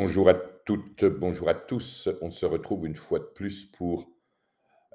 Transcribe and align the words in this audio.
Bonjour 0.00 0.28
à 0.28 0.34
toutes, 0.34 1.06
bonjour 1.06 1.48
à 1.48 1.56
tous. 1.56 2.08
On 2.22 2.30
se 2.30 2.46
retrouve 2.46 2.86
une 2.86 2.94
fois 2.94 3.18
de 3.18 3.24
plus 3.24 3.64
pour 3.64 4.08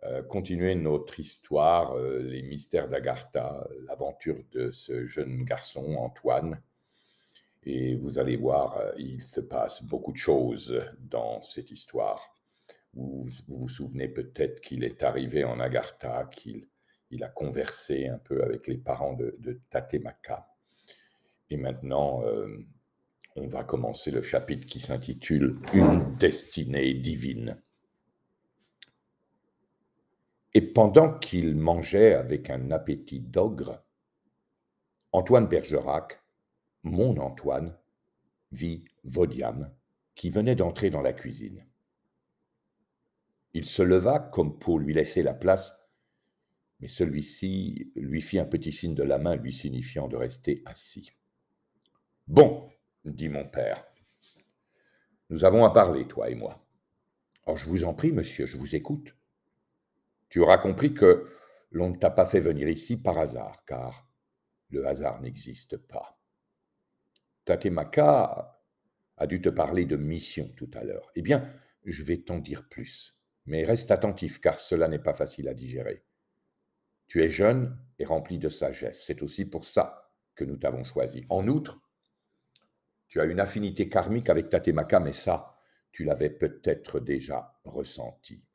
euh, 0.06 0.24
continuer 0.24 0.76
notre 0.76 1.20
histoire, 1.20 1.98
euh, 1.98 2.20
les 2.20 2.42
mystères 2.42 2.88
d'Agartha, 2.88 3.68
l'aventure 3.86 4.38
de 4.54 4.72
ce 4.72 5.06
jeune 5.06 5.44
garçon, 5.44 5.96
Antoine. 5.96 6.62
Et 7.64 7.98
vous 7.98 8.18
allez 8.18 8.38
voir, 8.38 8.78
euh, 8.78 8.94
il 8.98 9.22
se 9.22 9.42
passe 9.42 9.84
beaucoup 9.84 10.14
de 10.14 10.18
choses 10.18 10.82
dans 11.02 11.42
cette 11.42 11.72
histoire. 11.72 12.34
Vous 12.94 13.28
vous, 13.50 13.68
souvenez 13.68 14.08
peut-être 14.08 14.62
qu'il 14.62 14.86
est 14.86 15.04
arrivé 15.04 15.44
en 15.44 15.60
Agartha, 15.60 16.30
qu'il 16.32 16.70
il 17.10 17.26
a 17.26 17.28
conversé 17.28 18.08
un 18.08 18.20
peu 18.20 18.42
avec 18.42 18.68
les 18.68 18.78
parents 18.78 19.16
de, 19.16 19.36
de 19.40 19.60
Tatemaka. 19.70 20.48
Et 21.50 21.58
maintenant, 21.58 22.24
on 23.36 23.48
va 23.48 23.64
commencer 23.64 24.12
le 24.12 24.22
chapitre 24.22 24.68
qui 24.68 24.80
s'intitule 24.80 25.60
Une 25.74 26.16
destinée 26.18 26.94
divine. 26.94 27.62
Et 30.54 30.62
pendant 30.62 31.18
qu'il 31.18 31.56
mangeait 31.56 32.14
avec 32.14 32.50
un 32.50 32.70
appétit 32.70 33.20
d'ogre, 33.20 33.84
Antoine 35.12 35.48
Bergerac, 35.48 36.22
mon 36.84 37.18
Antoine, 37.18 37.76
vit 38.52 38.86
Vaudiam, 39.04 39.74
qui 40.16 40.30
venait 40.30 40.56
d'entrer 40.56 40.92
dans 40.92 41.02
la 41.02 41.14
cuisine. 41.14 41.66
Il 43.54 43.66
se 43.66 43.82
leva 43.82 44.20
comme 44.20 44.60
pour 44.60 44.80
lui 44.80 44.94
laisser 44.94 45.24
la 45.24 45.34
place, 45.34 45.76
mais 46.80 46.88
celui-ci 46.88 47.92
lui 47.96 48.22
fit 48.22 48.40
un 48.40 48.46
petit 48.46 48.72
signe 48.72 48.96
de 48.96 49.04
la 49.04 49.18
main 49.18 49.36
lui 49.36 49.54
signifiant 49.54 50.08
de 50.08 50.18
rester 50.18 50.62
assis. 50.66 51.12
Bon, 52.28 52.70
dit 53.06 53.30
mon 53.30 53.48
père. 53.48 53.84
Nous 55.30 55.46
avons 55.46 55.66
à 55.66 55.72
parler, 55.72 56.08
toi 56.08 56.30
et 56.30 56.36
moi. 56.36 56.66
Oh, 57.46 57.56
je 57.56 57.66
vous 57.66 57.84
en 57.84 57.94
prie, 57.94 58.12
monsieur, 58.12 58.46
je 58.46 58.58
vous 58.58 58.76
écoute. 58.76 59.16
Tu 60.30 60.40
auras 60.40 60.58
compris 60.58 60.94
que 60.94 61.30
l'on 61.72 61.90
ne 61.90 61.98
t'a 61.98 62.10
pas 62.10 62.26
fait 62.26 62.40
venir 62.40 62.70
ici 62.70 62.98
par 62.98 63.18
hasard, 63.18 63.66
car 63.66 64.08
le 64.70 64.88
hasard 64.88 65.22
n'existe 65.22 65.78
pas. 65.78 66.20
Tatemaka 67.46 68.60
a 69.18 69.28
dû 69.28 69.42
te 69.42 69.50
parler 69.50 69.86
de 69.86 69.98
mission 69.98 70.50
tout 70.56 70.72
à 70.74 70.84
l'heure. 70.84 71.12
Eh 71.16 71.22
bien, 71.22 71.54
je 71.84 72.04
vais 72.04 72.18
t'en 72.18 72.40
dire 72.40 72.68
plus, 72.70 73.18
mais 73.46 73.66
reste 73.66 73.92
attentif, 73.92 74.40
car 74.40 74.60
cela 74.60 74.88
n'est 74.88 75.00
pas 75.00 75.14
facile 75.14 75.48
à 75.50 75.54
digérer. 75.54 76.06
Tu 77.08 77.22
es 77.22 77.28
jeune 77.28 77.78
et 78.00 78.06
rempli 78.06 78.40
de 78.40 78.50
sagesse. 78.50 79.04
C'est 79.06 79.22
aussi 79.22 79.46
pour 79.46 79.66
ça 79.66 80.12
que 80.36 80.46
nous 80.46 80.58
t'avons 80.58 80.84
choisi. 80.84 81.26
En 81.30 81.48
outre, 81.48 81.83
tu 83.08 83.22
as 83.22 83.26
une 83.26 83.40
affinité 83.40 83.90
karmique 83.90 84.30
avec 84.30 84.50
Tatemaka, 84.50 85.00
mais 85.00 85.14
ça, 85.14 85.58
tu 85.92 86.04
l'avais 86.04 86.30
peut-être 86.30 87.00
déjà 87.00 87.60
ressenti. 87.64 88.46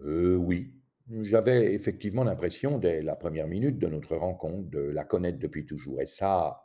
Euh, 0.00 0.36
oui, 0.36 0.74
j'avais 1.22 1.72
effectivement 1.74 2.24
l'impression, 2.24 2.78
dès 2.78 3.02
la 3.02 3.16
première 3.16 3.46
minute 3.46 3.78
de 3.78 3.86
notre 3.86 4.16
rencontre, 4.16 4.68
de 4.70 4.80
la 4.80 5.04
connaître 5.04 5.38
depuis 5.38 5.64
toujours. 5.64 6.00
Et 6.00 6.06
ça, 6.06 6.64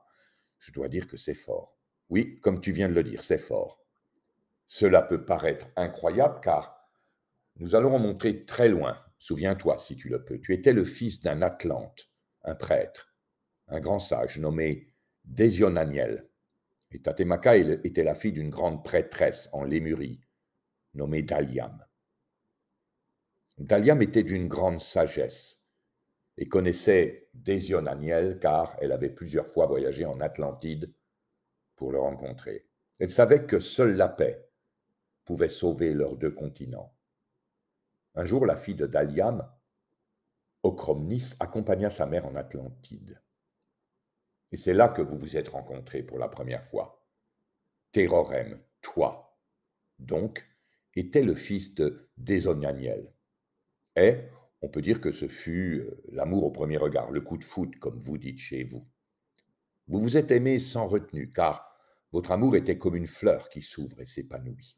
je 0.58 0.72
dois 0.72 0.90
dire 0.90 1.08
que 1.08 1.18
c'est 1.18 1.36
fort. 1.36 1.78
Oui, 2.10 2.40
comme 2.42 2.60
tu 2.60 2.72
viens 2.72 2.90
de 2.90 2.94
le 2.94 3.04
dire, 3.04 3.24
c'est 3.24 3.38
fort. 3.38 3.86
Cela 4.68 5.02
peut 5.02 5.26
paraître 5.26 5.68
incroyable 5.76 6.40
car 6.42 6.90
nous 7.58 7.76
allons 7.76 7.94
remonter 7.94 8.46
très 8.46 8.70
loin. 8.70 8.98
Souviens-toi, 9.20 9.78
si 9.78 9.96
tu 9.96 10.10
le 10.10 10.24
peux. 10.24 10.40
Tu 10.40 10.54
étais 10.54 10.74
le 10.74 10.84
fils 10.84 11.22
d'un 11.22 11.42
Atlante, 11.42 12.10
un 12.44 12.56
prêtre, 12.56 13.14
un 13.68 13.80
grand 13.80 14.00
sage 14.00 14.40
nommé 14.40 14.92
Désionaniel. 15.26 16.28
Et 16.92 17.02
Tatemaka 17.02 17.56
était 17.56 18.04
la 18.04 18.16
fille 18.16 18.34
d'une 18.34 18.50
grande 18.50 18.84
prêtresse 18.84 19.50
en 19.54 19.64
Lémurie, 19.64 20.22
nommée 20.94 21.24
Daliam. 21.24 21.86
Daliam 23.58 24.02
était 24.02 24.24
d'une 24.24 24.48
grande 24.48 24.82
sagesse 24.82 25.66
et 26.38 26.48
connaissait 26.48 27.30
Désionaniel 27.34 28.40
car 28.40 28.76
elle 28.82 28.92
avait 28.92 29.10
plusieurs 29.10 29.48
fois 29.48 29.68
voyagé 29.68 30.06
en 30.06 30.20
Atlantide 30.20 30.94
pour 31.76 31.92
le 31.92 32.00
rencontrer. 32.00 32.68
Elle 33.00 33.10
savait 33.10 33.46
que 33.46 33.60
seule 33.60 33.96
la 33.96 34.10
paix 34.10 34.48
pouvait 35.26 35.50
sauver 35.50 35.94
leurs 35.94 36.18
deux 36.18 36.32
continents. 36.32 36.94
Un 38.16 38.26
jour, 38.26 38.46
la 38.46 38.58
fille 38.58 38.76
de 38.76 38.86
Daliam, 38.86 39.50
Ochromnis, 40.64 41.36
accompagna 41.40 41.90
sa 41.90 42.06
mère 42.06 42.26
en 42.26 42.36
Atlantide. 42.36 43.22
Et 44.52 44.58
c'est 44.58 44.74
là 44.74 44.90
que 44.90 45.02
vous 45.02 45.18
vous 45.18 45.38
êtes 45.38 45.50
rencontrés 45.50 46.04
pour 46.04 46.20
la 46.20 46.28
première 46.28 46.64
fois. 46.66 47.06
Terrorem, 47.92 48.60
toi, 48.82 49.38
donc, 50.00 50.46
était 50.96 51.24
le 51.24 51.36
fils 51.36 51.76
de 51.76 52.10
Désonianiel. 52.18 53.14
Et 53.96 54.18
on 54.62 54.70
peut 54.70 54.82
dire 54.82 55.02
que 55.02 55.12
ce 55.12 55.28
fut 55.28 55.80
euh, 55.80 56.04
l'amour 56.12 56.44
au 56.44 56.52
premier 56.52 56.78
regard, 56.78 57.12
le 57.12 57.22
coup 57.22 57.38
de 57.38 57.44
foot, 57.44 57.78
comme 57.78 58.00
vous 58.00 58.18
dites 58.18 58.40
chez 58.40 58.64
vous. 58.64 58.86
Vous 59.88 60.00
vous 60.00 60.18
êtes 60.18 60.32
aimés 60.32 60.60
sans 60.60 60.88
retenue, 60.88 61.32
car 61.32 61.76
votre 62.12 62.32
amour 62.32 62.56
était 62.56 62.78
comme 62.78 62.96
une 62.96 63.08
fleur 63.08 63.50
qui 63.50 63.62
s'ouvre 63.62 64.02
et 64.02 64.06
s'épanouit, 64.06 64.78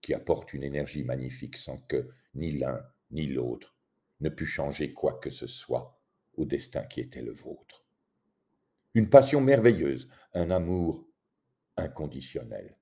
qui 0.00 0.12
apporte 0.12 0.52
une 0.54 0.64
énergie 0.64 1.04
magnifique 1.04 1.56
sans 1.56 1.78
que 1.78 2.08
ni 2.34 2.52
l'un 2.52 2.84
ni 3.10 3.26
l'autre 3.26 3.76
ne 4.20 4.28
pût 4.28 4.46
changer 4.46 4.92
quoi 4.92 5.14
que 5.14 5.30
ce 5.30 5.46
soit 5.46 6.00
au 6.34 6.44
destin 6.44 6.82
qui 6.82 7.00
était 7.00 7.22
le 7.22 7.32
vôtre 7.32 7.85
une 8.96 9.10
passion 9.10 9.42
merveilleuse, 9.42 10.08
un 10.32 10.50
amour 10.50 11.06
inconditionnel. 11.76 12.80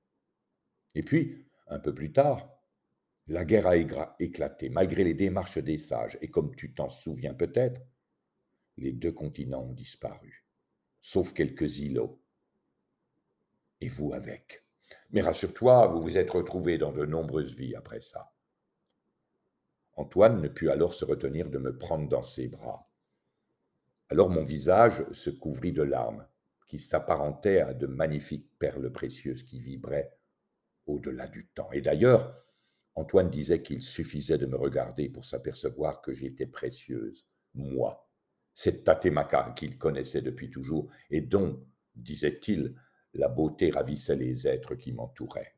Et 0.95 1.03
puis, 1.03 1.45
un 1.67 1.81
peu 1.81 1.93
plus 1.93 2.13
tard, 2.13 2.49
la 3.27 3.45
guerre 3.45 3.67
a 3.67 3.77
éclaté, 4.21 4.69
malgré 4.69 5.03
les 5.03 5.15
démarches 5.15 5.59
des 5.59 5.77
sages, 5.77 6.17
et 6.21 6.31
comme 6.31 6.55
tu 6.55 6.73
t'en 6.73 6.89
souviens 6.89 7.35
peut-être, 7.35 7.81
les 8.77 8.93
deux 8.93 9.11
continents 9.11 9.65
ont 9.65 9.73
disparu, 9.73 10.47
sauf 11.01 11.33
quelques 11.33 11.81
îlots. 11.81 12.23
Et 13.81 13.89
vous 13.89 14.13
avec. 14.13 14.65
Mais 15.11 15.21
rassure-toi, 15.21 15.89
vous 15.89 16.01
vous 16.01 16.17
êtes 16.17 16.31
retrouvés 16.31 16.79
dans 16.79 16.93
de 16.93 17.05
nombreuses 17.05 17.57
vies 17.57 17.75
après 17.75 18.01
ça. 18.01 18.33
Antoine 19.95 20.41
ne 20.41 20.47
put 20.47 20.71
alors 20.71 20.95
se 20.95 21.05
retenir 21.05 21.51
de 21.51 21.59
me 21.59 21.77
prendre 21.77 22.09
dans 22.09 22.23
ses 22.23 22.47
bras. 22.47 22.89
Alors 24.10 24.31
mon 24.31 24.42
visage 24.42 25.04
se 25.12 25.31
couvrit 25.31 25.72
de 25.72 25.82
larmes 25.82 26.26
qui 26.66 26.78
s'apparentaient 26.78 27.60
à 27.60 27.75
de 27.75 27.87
magnifiques 27.87 28.50
perles 28.59 28.91
précieuses 28.92 29.42
qui 29.42 29.60
vibraient 29.60 30.16
au-delà 30.87 31.26
du 31.26 31.47
temps. 31.54 31.70
Et 31.72 31.81
d'ailleurs, 31.81 32.44
Antoine 32.94 33.31
disait 33.31 33.62
qu'il 33.62 33.82
suffisait 33.82 34.38
de 34.38 34.47
me 34.47 34.56
regarder 34.56 35.09
pour 35.09 35.25
s'apercevoir 35.25 36.00
que 36.00 36.12
j'étais 36.12 36.47
précieuse, 36.47 37.26
moi, 37.54 38.09
cette 38.53 38.84
Tatemaka 38.84 39.53
qu'il 39.56 39.78
connaissait 39.78 40.22
depuis 40.22 40.50
toujours 40.50 40.88
et 41.10 41.21
dont, 41.21 41.65
disait-il, 41.97 42.75
la 43.15 43.28
beauté 43.28 43.71
ravissait 43.71 44.16
les 44.16 44.47
êtres 44.47 44.75
qui 44.75 44.92
m'entouraient. 44.92 45.54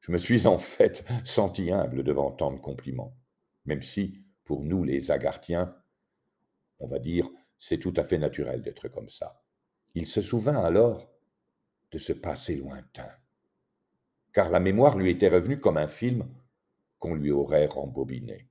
Je 0.00 0.12
me 0.12 0.18
suis 0.18 0.46
en 0.46 0.58
fait 0.58 1.06
senti 1.24 1.70
humble 1.72 2.04
devant 2.04 2.30
tant 2.30 2.52
de 2.52 2.60
compliments, 2.60 3.16
même 3.64 3.82
si, 3.82 4.22
pour 4.44 4.62
nous 4.62 4.84
les 4.84 5.10
Agarthiens, 5.10 5.74
on 6.80 6.86
va 6.86 6.98
dire, 6.98 7.28
c'est 7.58 7.78
tout 7.78 7.94
à 7.96 8.04
fait 8.04 8.18
naturel 8.18 8.62
d'être 8.62 8.88
comme 8.88 9.08
ça. 9.08 9.42
Il 9.94 10.06
se 10.06 10.22
souvint 10.22 10.62
alors 10.62 11.10
de 11.90 11.98
ce 11.98 12.12
passé 12.12 12.56
lointain, 12.56 13.10
car 14.32 14.50
la 14.50 14.60
mémoire 14.60 14.96
lui 14.96 15.10
était 15.10 15.28
revenue 15.28 15.58
comme 15.58 15.76
un 15.76 15.88
film 15.88 16.28
qu'on 16.98 17.14
lui 17.14 17.30
aurait 17.30 17.66
rembobiné. 17.66 18.48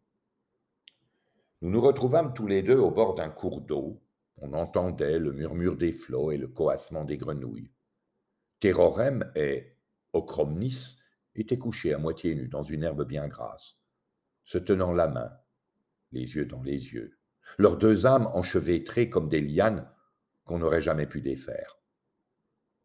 Nous 1.61 1.69
nous 1.69 1.81
retrouvâmes 1.81 2.33
tous 2.33 2.47
les 2.47 2.61
deux 2.61 2.77
au 2.77 2.91
bord 2.91 3.15
d'un 3.15 3.29
cours 3.29 3.61
d'eau. 3.61 4.01
On 4.37 4.53
entendait 4.53 5.19
le 5.19 5.31
murmure 5.31 5.75
des 5.75 5.91
flots 5.91 6.31
et 6.31 6.37
le 6.37 6.47
coassement 6.47 7.03
des 7.03 7.17
grenouilles. 7.17 7.71
Terrorem 8.59 9.31
et 9.35 9.75
Ochromnis 10.13 10.99
étaient 11.35 11.57
couchés 11.57 11.93
à 11.93 11.97
moitié 11.97 12.35
nus 12.35 12.47
dans 12.47 12.63
une 12.63 12.83
herbe 12.83 13.07
bien 13.07 13.27
grasse, 13.27 13.77
se 14.45 14.57
tenant 14.57 14.93
la 14.93 15.07
main, 15.07 15.31
les 16.11 16.35
yeux 16.35 16.45
dans 16.45 16.61
les 16.61 16.93
yeux 16.93 17.17
leurs 17.57 17.77
deux 17.77 18.05
âmes 18.05 18.27
enchevêtrées 18.33 19.09
comme 19.09 19.29
des 19.29 19.41
lianes 19.41 19.89
qu'on 20.43 20.59
n'aurait 20.59 20.81
jamais 20.81 21.05
pu 21.05 21.21
défaire. 21.21 21.79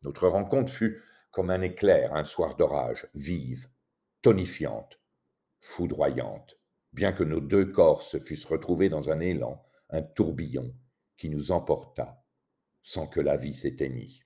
Notre 0.03 0.29
rencontre 0.29 0.73
fut 0.73 1.03
comme 1.31 1.51
un 1.51 1.63
éclair 1.63 2.15
un 2.15 2.25
soir 2.25 2.57
d'orage, 2.57 3.07
vive, 3.15 3.69
tonifiante, 4.21 5.01
foudroyante, 5.61 6.59
bien 6.93 7.13
que 7.13 7.25
nos 7.25 7.41
deux 7.41 7.67
corps 7.67 8.03
se 8.03 8.19
fussent 8.19 8.45
retrouvés 8.45 8.89
dans 8.89 9.11
un 9.11 9.21
élan, 9.21 9.65
un 9.91 10.03
tourbillon 10.03 10.75
qui 11.17 11.31
nous 11.31 11.53
emporta 11.53 12.23
sans 12.83 13.07
que 13.07 13.21
la 13.21 13.37
vie 13.37 13.55
s'éteignît. 13.55 14.25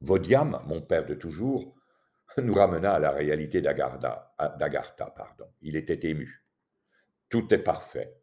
Vaudiam, 0.00 0.62
mon 0.66 0.80
père 0.82 1.04
de 1.04 1.14
toujours, 1.14 1.74
nous 2.38 2.54
ramena 2.54 2.94
à 2.94 2.98
la 2.98 3.10
réalité 3.10 3.60
d'Agartha. 3.60 4.34
Il 5.60 5.76
était 5.76 6.08
ému. 6.08 6.46
Tout 7.28 7.52
est 7.52 7.58
parfait. 7.58 8.21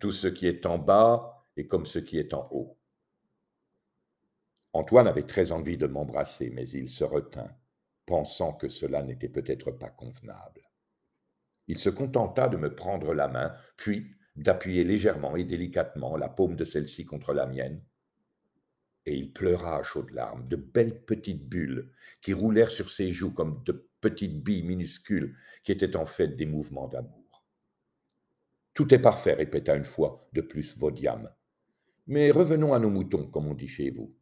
Tout 0.00 0.12
ce 0.12 0.28
qui 0.28 0.46
est 0.46 0.64
en 0.64 0.78
bas 0.78 1.46
est 1.56 1.66
comme 1.66 1.84
ce 1.84 1.98
qui 1.98 2.18
est 2.18 2.32
en 2.32 2.48
haut. 2.50 2.78
Antoine 4.72 5.06
avait 5.06 5.24
très 5.24 5.52
envie 5.52 5.76
de 5.76 5.86
m'embrasser, 5.86 6.48
mais 6.50 6.66
il 6.70 6.88
se 6.88 7.04
retint, 7.04 7.50
pensant 8.06 8.54
que 8.54 8.68
cela 8.68 9.02
n'était 9.02 9.28
peut-être 9.28 9.70
pas 9.72 9.90
convenable. 9.90 10.62
Il 11.66 11.76
se 11.76 11.90
contenta 11.90 12.48
de 12.48 12.56
me 12.56 12.74
prendre 12.74 13.12
la 13.12 13.28
main, 13.28 13.54
puis 13.76 14.14
d'appuyer 14.36 14.84
légèrement 14.84 15.36
et 15.36 15.44
délicatement 15.44 16.16
la 16.16 16.30
paume 16.30 16.56
de 16.56 16.64
celle-ci 16.64 17.04
contre 17.04 17.34
la 17.34 17.46
mienne, 17.46 17.84
et 19.04 19.14
il 19.14 19.32
pleura 19.32 19.76
à 19.76 19.82
chaudes 19.82 20.12
larmes, 20.12 20.48
de 20.48 20.56
belles 20.56 21.04
petites 21.04 21.46
bulles 21.46 21.92
qui 22.22 22.32
roulèrent 22.32 22.70
sur 22.70 22.90
ses 22.90 23.12
joues 23.12 23.34
comme 23.34 23.62
de 23.64 23.90
petites 24.00 24.42
billes 24.42 24.62
minuscules 24.62 25.36
qui 25.62 25.72
étaient 25.72 25.96
en 25.96 26.06
fait 26.06 26.28
des 26.28 26.46
mouvements 26.46 26.88
d'amour. 26.88 27.19
Tout 28.74 28.94
est 28.94 28.98
parfait, 28.98 29.34
répéta 29.34 29.74
une 29.74 29.84
fois 29.84 30.28
de 30.32 30.40
plus 30.40 30.76
Vaudiam. 30.78 31.30
Mais 32.06 32.30
revenons 32.30 32.72
à 32.72 32.78
nos 32.78 32.90
moutons, 32.90 33.26
comme 33.26 33.46
on 33.46 33.54
dit 33.54 33.68
chez 33.68 33.90
vous. 33.90 34.14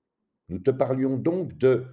Nous 0.48 0.58
te 0.58 0.70
parlions 0.70 1.16
donc 1.16 1.56
de 1.58 1.86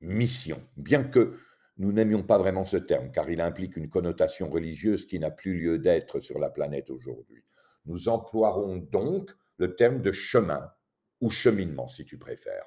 mission, 0.00 0.60
bien 0.76 1.04
que 1.04 1.36
nous 1.76 1.92
n'aimions 1.92 2.22
pas 2.22 2.38
vraiment 2.38 2.66
ce 2.66 2.76
terme, 2.76 3.10
car 3.10 3.30
il 3.30 3.40
implique 3.40 3.76
une 3.76 3.88
connotation 3.88 4.48
religieuse 4.48 5.06
qui 5.06 5.18
n'a 5.18 5.30
plus 5.30 5.58
lieu 5.58 5.78
d'être 5.78 6.20
sur 6.20 6.38
la 6.38 6.50
planète 6.50 6.90
aujourd'hui. 6.90 7.44
Nous 7.86 8.08
emploierons 8.08 8.76
donc 8.76 9.30
le 9.58 9.74
terme 9.74 10.00
de 10.00 10.12
chemin, 10.12 10.70
ou 11.20 11.30
cheminement, 11.30 11.88
si 11.88 12.04
tu 12.04 12.18
préfères. 12.18 12.66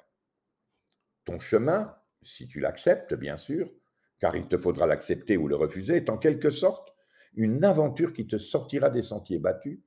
Ton 1.24 1.38
chemin, 1.38 1.94
si 2.22 2.48
tu 2.48 2.60
l'acceptes, 2.60 3.14
bien 3.14 3.36
sûr, 3.36 3.70
car 4.18 4.36
il 4.36 4.48
te 4.48 4.56
faudra 4.56 4.86
l'accepter 4.86 5.36
ou 5.36 5.48
le 5.48 5.56
refuser, 5.56 5.96
est 5.96 6.10
en 6.10 6.18
quelque 6.18 6.50
sorte 6.50 6.94
une 7.34 7.64
aventure 7.64 8.12
qui 8.12 8.26
te 8.26 8.38
sortira 8.38 8.90
des 8.90 9.02
sentiers 9.02 9.38
battus 9.38 9.80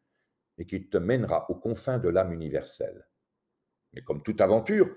et 0.58 0.66
qui 0.66 0.88
te 0.88 0.98
mènera 0.98 1.50
aux 1.50 1.56
confins 1.56 1.98
de 1.98 2.10
l'âme 2.10 2.34
universelle. 2.34 3.08
Mais 3.94 4.02
comme 4.02 4.24
toute 4.24 4.42
aventure, 4.42 4.96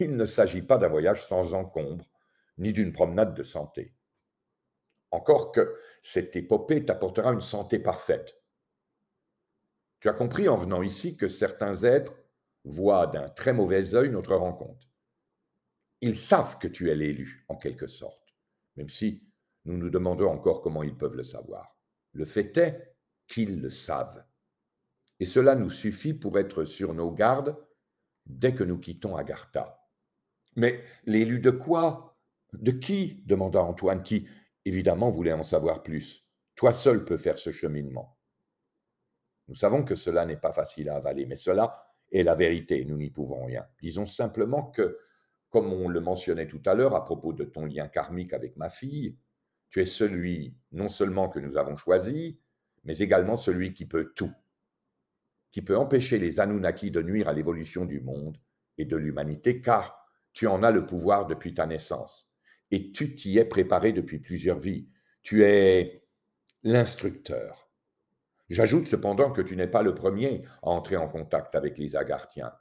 il 0.00 0.16
ne 0.16 0.24
s'agit 0.24 0.62
pas 0.62 0.78
d'un 0.78 0.88
voyage 0.88 1.26
sans 1.26 1.54
encombre, 1.54 2.04
ni 2.58 2.72
d'une 2.72 2.92
promenade 2.92 3.34
de 3.34 3.42
santé. 3.42 3.94
Encore 5.10 5.52
que 5.52 5.76
cette 6.00 6.34
épopée 6.36 6.84
t'apportera 6.84 7.32
une 7.32 7.42
santé 7.42 7.78
parfaite. 7.78 8.38
Tu 10.00 10.08
as 10.08 10.14
compris 10.14 10.48
en 10.48 10.56
venant 10.56 10.82
ici 10.82 11.16
que 11.16 11.28
certains 11.28 11.84
êtres 11.84 12.14
voient 12.64 13.06
d'un 13.06 13.28
très 13.28 13.52
mauvais 13.52 13.94
œil 13.94 14.10
notre 14.10 14.34
rencontre. 14.34 14.88
Ils 16.00 16.16
savent 16.16 16.58
que 16.58 16.68
tu 16.68 16.90
es 16.90 16.94
l'élu, 16.94 17.44
en 17.48 17.56
quelque 17.56 17.86
sorte, 17.86 18.34
même 18.76 18.88
si 18.88 19.22
nous 19.64 19.76
nous 19.76 19.90
demandons 19.90 20.30
encore 20.30 20.60
comment 20.60 20.82
ils 20.82 20.96
peuvent 20.96 21.14
le 21.14 21.22
savoir. 21.22 21.76
Le 22.12 22.24
fait 22.24 22.56
est 22.58 22.96
qu'ils 23.26 23.60
le 23.60 23.70
savent. 23.70 24.24
Et 25.20 25.24
cela 25.24 25.54
nous 25.54 25.70
suffit 25.70 26.14
pour 26.14 26.38
être 26.38 26.64
sur 26.64 26.94
nos 26.94 27.10
gardes 27.10 27.56
dès 28.26 28.54
que 28.54 28.64
nous 28.64 28.78
quittons 28.78 29.16
Agartha. 29.16 29.80
Mais 30.56 30.82
l'élu 31.04 31.40
de 31.40 31.50
quoi? 31.50 32.18
De 32.52 32.70
qui? 32.70 33.22
demanda 33.24 33.62
Antoine, 33.62 34.02
qui, 34.02 34.28
évidemment, 34.64 35.10
voulait 35.10 35.32
en 35.32 35.42
savoir 35.42 35.82
plus. 35.82 36.26
Toi 36.54 36.72
seul 36.72 37.04
peux 37.04 37.16
faire 37.16 37.38
ce 37.38 37.50
cheminement. 37.50 38.18
Nous 39.48 39.54
savons 39.54 39.84
que 39.84 39.94
cela 39.94 40.26
n'est 40.26 40.36
pas 40.36 40.52
facile 40.52 40.88
à 40.90 40.96
avaler, 40.96 41.26
mais 41.26 41.36
cela 41.36 41.84
est 42.10 42.22
la 42.22 42.34
vérité, 42.34 42.84
nous 42.84 42.96
n'y 42.96 43.10
pouvons 43.10 43.46
rien. 43.46 43.66
Disons 43.80 44.06
simplement 44.06 44.70
que, 44.70 44.98
comme 45.48 45.72
on 45.72 45.88
le 45.88 46.00
mentionnait 46.00 46.46
tout 46.46 46.62
à 46.66 46.74
l'heure 46.74 46.94
à 46.94 47.04
propos 47.04 47.32
de 47.32 47.44
ton 47.44 47.64
lien 47.64 47.88
karmique 47.88 48.32
avec 48.32 48.56
ma 48.56 48.68
fille, 48.68 49.16
tu 49.72 49.80
es 49.80 49.86
celui 49.86 50.54
non 50.70 50.90
seulement 50.90 51.30
que 51.30 51.40
nous 51.40 51.56
avons 51.56 51.76
choisi, 51.76 52.38
mais 52.84 52.98
également 52.98 53.36
celui 53.36 53.72
qui 53.72 53.86
peut 53.86 54.12
tout, 54.14 54.32
qui 55.50 55.62
peut 55.62 55.78
empêcher 55.78 56.18
les 56.18 56.40
Anunnaki 56.40 56.90
de 56.90 57.00
nuire 57.00 57.26
à 57.26 57.32
l'évolution 57.32 57.86
du 57.86 58.00
monde 58.00 58.36
et 58.76 58.84
de 58.84 58.96
l'humanité, 58.96 59.62
car 59.62 60.06
tu 60.34 60.46
en 60.46 60.62
as 60.62 60.70
le 60.70 60.84
pouvoir 60.84 61.26
depuis 61.26 61.54
ta 61.54 61.66
naissance 61.66 62.30
et 62.70 62.92
tu 62.92 63.14
t'y 63.14 63.38
es 63.38 63.46
préparé 63.46 63.92
depuis 63.92 64.18
plusieurs 64.18 64.58
vies. 64.58 64.88
Tu 65.22 65.42
es 65.44 66.06
l'instructeur. 66.62 67.70
J'ajoute 68.50 68.86
cependant 68.86 69.32
que 69.32 69.40
tu 69.40 69.56
n'es 69.56 69.66
pas 69.66 69.82
le 69.82 69.94
premier 69.94 70.44
à 70.62 70.68
entrer 70.68 70.98
en 70.98 71.08
contact 71.08 71.54
avec 71.54 71.78
les 71.78 71.96
Agarthiens, 71.96 72.52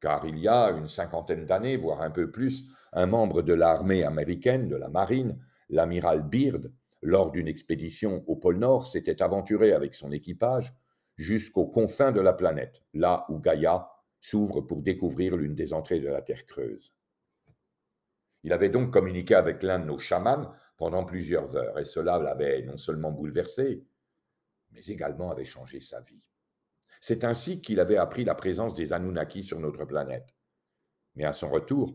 car 0.00 0.24
il 0.26 0.38
y 0.38 0.46
a 0.46 0.70
une 0.70 0.88
cinquantaine 0.88 1.46
d'années, 1.46 1.76
voire 1.76 2.02
un 2.02 2.10
peu 2.10 2.30
plus, 2.30 2.66
un 2.92 3.06
membre 3.06 3.42
de 3.42 3.54
l'armée 3.54 4.04
américaine, 4.04 4.68
de 4.68 4.76
la 4.76 4.88
marine, 4.88 5.40
l'amiral 5.68 6.22
Beard, 6.22 6.70
lors 7.02 7.30
d'une 7.30 7.48
expédition 7.48 8.24
au 8.26 8.36
pôle 8.36 8.58
Nord, 8.58 8.86
s'était 8.86 9.22
aventuré 9.22 9.72
avec 9.72 9.94
son 9.94 10.10
équipage 10.12 10.74
jusqu'aux 11.16 11.66
confins 11.66 12.12
de 12.12 12.20
la 12.20 12.32
planète, 12.32 12.82
là 12.92 13.26
où 13.28 13.38
Gaïa 13.38 13.88
s'ouvre 14.20 14.62
pour 14.62 14.82
découvrir 14.82 15.36
l'une 15.36 15.54
des 15.54 15.72
entrées 15.72 16.00
de 16.00 16.08
la 16.08 16.22
Terre 16.22 16.46
creuse. 16.46 16.94
Il 18.42 18.52
avait 18.52 18.68
donc 18.68 18.92
communiqué 18.92 19.34
avec 19.34 19.62
l'un 19.62 19.78
de 19.78 19.84
nos 19.84 19.98
chamans 19.98 20.52
pendant 20.76 21.04
plusieurs 21.04 21.56
heures, 21.56 21.78
et 21.78 21.84
cela 21.84 22.18
l'avait 22.18 22.62
non 22.62 22.76
seulement 22.76 23.12
bouleversé, 23.12 23.84
mais 24.72 24.84
également 24.86 25.30
avait 25.30 25.44
changé 25.44 25.80
sa 25.80 26.00
vie. 26.00 26.22
C'est 27.00 27.24
ainsi 27.24 27.60
qu'il 27.60 27.80
avait 27.80 27.98
appris 27.98 28.24
la 28.24 28.34
présence 28.34 28.74
des 28.74 28.92
Anunnaki 28.92 29.42
sur 29.42 29.60
notre 29.60 29.84
planète. 29.84 30.34
Mais 31.14 31.24
à 31.24 31.32
son 31.32 31.50
retour, 31.50 31.94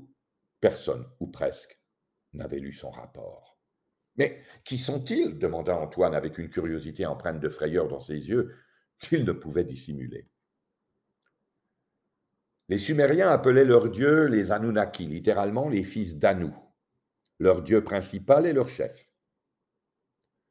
personne, 0.59 1.07
ou 1.19 1.27
presque, 1.27 1.79
n'avait 2.33 2.59
lu 2.59 2.71
son 2.71 2.91
rapport. 2.91 3.58
Mais 4.19 4.43
qui 4.65 4.77
sont-ils 4.77 5.39
demanda 5.39 5.75
Antoine 5.75 6.13
avec 6.13 6.37
une 6.37 6.49
curiosité 6.49 7.05
empreinte 7.05 7.39
de 7.39 7.49
frayeur 7.49 7.87
dans 7.87 8.01
ses 8.01 8.27
yeux 8.27 8.53
qu'il 8.99 9.23
ne 9.23 9.31
pouvait 9.31 9.63
dissimuler. 9.63 10.27
Les 12.67 12.77
Sumériens 12.77 13.29
appelaient 13.29 13.65
leurs 13.65 13.89
dieux 13.89 14.25
les 14.25 14.51
Anunnaki, 14.51 15.05
littéralement 15.05 15.69
les 15.69 15.83
fils 15.83 16.17
d'Anu, 16.17 16.51
leur 17.39 17.63
dieu 17.63 17.83
principal 17.83 18.45
et 18.45 18.53
leur 18.53 18.69
chef. 18.69 19.09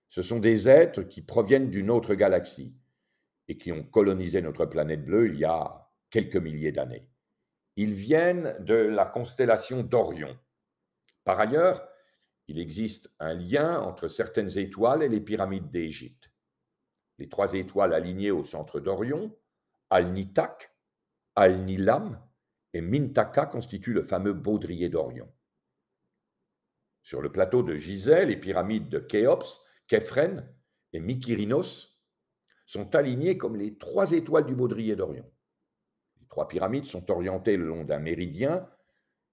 Ce 0.08 0.22
sont 0.22 0.40
des 0.40 0.68
êtres 0.70 1.02
qui 1.02 1.20
proviennent 1.20 1.70
d'une 1.70 1.90
autre 1.90 2.14
galaxie 2.14 2.80
et 3.48 3.58
qui 3.58 3.70
ont 3.70 3.84
colonisé 3.84 4.40
notre 4.40 4.64
planète 4.64 5.04
bleue 5.04 5.28
il 5.28 5.38
y 5.38 5.44
a 5.44 5.92
quelques 6.10 6.36
milliers 6.36 6.72
d'années. 6.72 7.06
Ils 7.76 7.92
viennent 7.92 8.56
de 8.60 8.74
la 8.74 9.04
constellation 9.04 9.82
d'Orion. 9.82 10.36
Par 11.24 11.38
ailleurs, 11.38 11.86
il 12.48 12.58
existe 12.58 13.14
un 13.18 13.34
lien 13.34 13.80
entre 13.80 14.08
certaines 14.08 14.58
étoiles 14.58 15.02
et 15.02 15.08
les 15.08 15.20
pyramides 15.20 15.68
d'Égypte. 15.68 16.32
Les 17.18 17.28
trois 17.28 17.52
étoiles 17.52 17.92
alignées 17.92 18.30
au 18.30 18.42
centre 18.42 18.80
d'Orion, 18.80 19.36
Al-Nitak, 19.90 20.72
Al-Nilam 21.36 22.20
et 22.72 22.80
Mintaka 22.80 23.46
constituent 23.46 23.92
le 23.92 24.02
fameux 24.02 24.32
baudrier 24.32 24.88
d'Orion. 24.88 25.30
Sur 27.02 27.20
le 27.20 27.30
plateau 27.30 27.62
de 27.62 27.74
Gizeh, 27.74 28.24
les 28.24 28.36
pyramides 28.36 28.88
de 28.88 28.98
Khéops, 28.98 29.64
Képhren 29.86 30.48
et 30.92 31.00
Mykérinos 31.00 31.98
sont 32.66 32.94
alignées 32.94 33.38
comme 33.38 33.56
les 33.56 33.76
trois 33.76 34.12
étoiles 34.12 34.46
du 34.46 34.54
baudrier 34.54 34.96
d'Orion. 34.96 35.30
Les 36.20 36.26
trois 36.28 36.48
pyramides 36.48 36.86
sont 36.86 37.10
orientées 37.10 37.56
le 37.56 37.66
long 37.66 37.84
d'un 37.84 37.98
méridien 37.98 38.70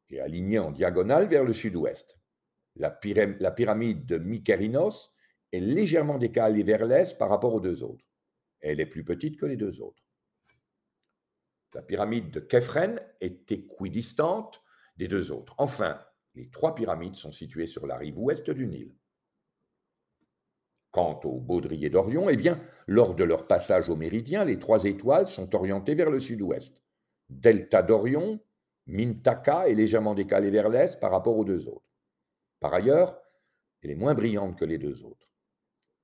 et 0.10 0.20
alignées 0.20 0.60
en 0.60 0.72
diagonale 0.72 1.28
vers 1.28 1.44
le 1.44 1.54
sud-ouest. 1.54 2.20
La, 2.78 2.92
pyramide 2.92 4.06
de 4.06 4.18
Mykérinos 4.18 5.14
est 5.52 5.60
légèrement 5.60 6.18
décalée 6.18 6.64
vers 6.64 6.86
l'est 6.86 7.18
par 7.18 7.30
rapport 7.30 7.54
aux 7.54 7.62
deux 7.62 7.84
autres. 7.84 8.06
Elle 8.60 8.80
est 8.80 8.86
plus 8.86 9.04
petite 9.04 9.40
que 9.40 9.46
les 9.46 9.56
deux 9.56 9.80
autres. 9.82 10.04
La 11.74 11.82
pyramide 11.82 12.32
de 12.32 12.40
Képhren 12.40 13.02
est 13.22 13.52
équidistante 13.52 14.62
des 14.98 15.08
deux 15.08 15.32
autres. 15.32 15.56
Enfin, 15.58 16.02
les 16.34 16.50
trois 16.50 16.76
pyramides 16.76 17.16
sont 17.16 17.32
situées 17.32 17.68
sur 17.68 17.86
la 17.86 17.98
rive 17.98 18.18
ouest 18.18 18.50
du 18.50 18.68
Nil. 18.68 18.94
Quant 20.92 21.20
au 21.26 21.40
baudrier 21.40 21.90
d'Orion, 21.90 22.30
eh 22.30 22.38
bien, 22.38 22.60
lors 22.88 23.16
de 23.16 23.26
leur 23.26 23.48
passage 23.48 23.90
au 23.90 23.98
méridien, 23.98 24.46
les 24.46 24.60
trois 24.60 24.86
étoiles 24.86 25.28
sont 25.28 25.54
orientées 25.54 25.96
vers 25.96 26.10
le 26.10 26.20
sud-ouest. 26.22 26.82
Delta 27.30 27.82
d'Orion, 27.84 28.40
Mintaka 28.88 29.68
est 29.68 29.74
légèrement 29.74 30.14
décalée 30.14 30.52
vers 30.52 30.70
l'est 30.70 31.00
par 31.00 31.12
rapport 31.12 31.38
aux 31.38 31.44
deux 31.44 31.68
autres. 31.68 31.86
Par 32.66 32.74
ailleurs, 32.74 33.22
elle 33.84 33.92
est 33.92 33.96
moins 33.96 34.16
brillante 34.16 34.58
que 34.58 34.66
les 34.66 34.80
deux 34.80 35.04
autres. 35.04 35.32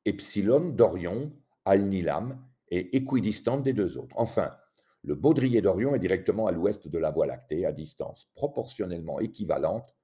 Epsilon 0.05 0.69
d'Orion, 0.69 1.33
Al-Nilam, 1.65 2.39
est 2.69 2.93
équidistante 2.93 3.63
des 3.63 3.73
deux 3.73 3.97
autres. 3.97 4.15
Enfin, 4.15 4.55
le 5.01 5.15
baudrier 5.15 5.63
d'Orion 5.63 5.95
est 5.95 5.99
directement 5.99 6.45
à 6.45 6.51
l'ouest 6.51 6.87
de 6.87 6.99
la 6.99 7.09
Voie 7.09 7.25
lactée, 7.25 7.65
à 7.65 7.71
distance 7.71 8.29
proportionnellement 8.35 9.19
équivalente 9.19 9.95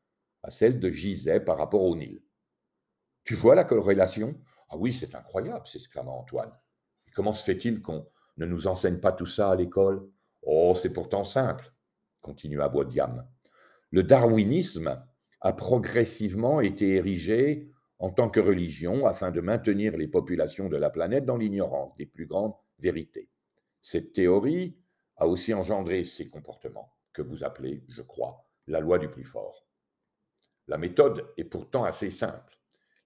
à 0.41 0.49
celle 0.49 0.79
de 0.79 0.89
Gizeh 0.89 1.41
par 1.41 1.59
rapport 1.59 1.83
au 1.83 1.95
Nil. 1.95 2.23
Tu 3.23 3.35
vois 3.35 3.53
la 3.53 3.63
corrélation? 3.63 4.33
Ah 4.69 4.77
oui, 4.77 4.91
c'est 4.91 5.13
incroyable, 5.13 5.67
s'exclama 5.67 6.09
Antoine. 6.09 6.57
Comment 7.13 7.35
se 7.35 7.43
fait-il 7.43 7.83
qu'on 7.83 8.07
ne 8.37 8.47
nous 8.47 8.65
enseigne 8.65 8.97
pas 8.97 9.11
tout 9.11 9.27
ça 9.27 9.51
à 9.51 9.55
l'école? 9.55 10.09
Oh, 10.41 10.73
c'est 10.73 10.91
pourtant 10.91 11.23
simple, 11.23 11.71
continua 12.19 12.67
Baudiam. 12.67 13.29
Le 13.91 14.01
darwinisme 14.01 14.99
a 15.41 15.53
progressivement 15.53 16.61
été 16.61 16.95
érigé 16.95 17.71
en 17.99 18.09
tant 18.09 18.29
que 18.29 18.39
religion 18.39 19.05
afin 19.05 19.31
de 19.31 19.41
maintenir 19.41 19.97
les 19.97 20.07
populations 20.07 20.69
de 20.69 20.77
la 20.77 20.89
planète 20.89 21.25
dans 21.25 21.37
l'ignorance 21.37 21.95
des 21.95 22.05
plus 22.05 22.25
grandes 22.25 22.53
vérités. 22.79 23.29
Cette 23.81 24.13
théorie 24.13 24.77
a 25.15 25.27
aussi 25.27 25.53
engendré 25.53 26.03
ces 26.03 26.29
comportements 26.29 26.93
que 27.13 27.21
vous 27.21 27.43
appelez, 27.43 27.83
je 27.89 28.01
crois, 28.01 28.47
la 28.67 28.79
loi 28.79 28.99
du 28.99 29.09
plus 29.09 29.23
fort. 29.23 29.65
La 30.67 30.77
méthode 30.77 31.25
est 31.37 31.45
pourtant 31.45 31.85
assez 31.85 32.09
simple. 32.09 32.57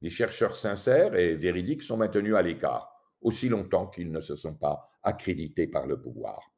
Les 0.02 0.10
chercheurs 0.10 0.56
sincères 0.56 1.16
et 1.16 1.36
véridiques 1.36 1.84
sont 1.84 1.98
maintenus 1.98 2.36
à 2.36 2.42
l'écart, 2.42 2.92
aussi 3.22 3.50
longtemps 3.50 3.88
qu'ils 3.88 4.12
ne 4.12 4.20
se 4.20 4.36
sont 4.36 4.56
pas 4.56 4.90
accrédités 5.04 5.68
par 5.68 5.86
le 5.86 6.02
pouvoir. 6.02 6.51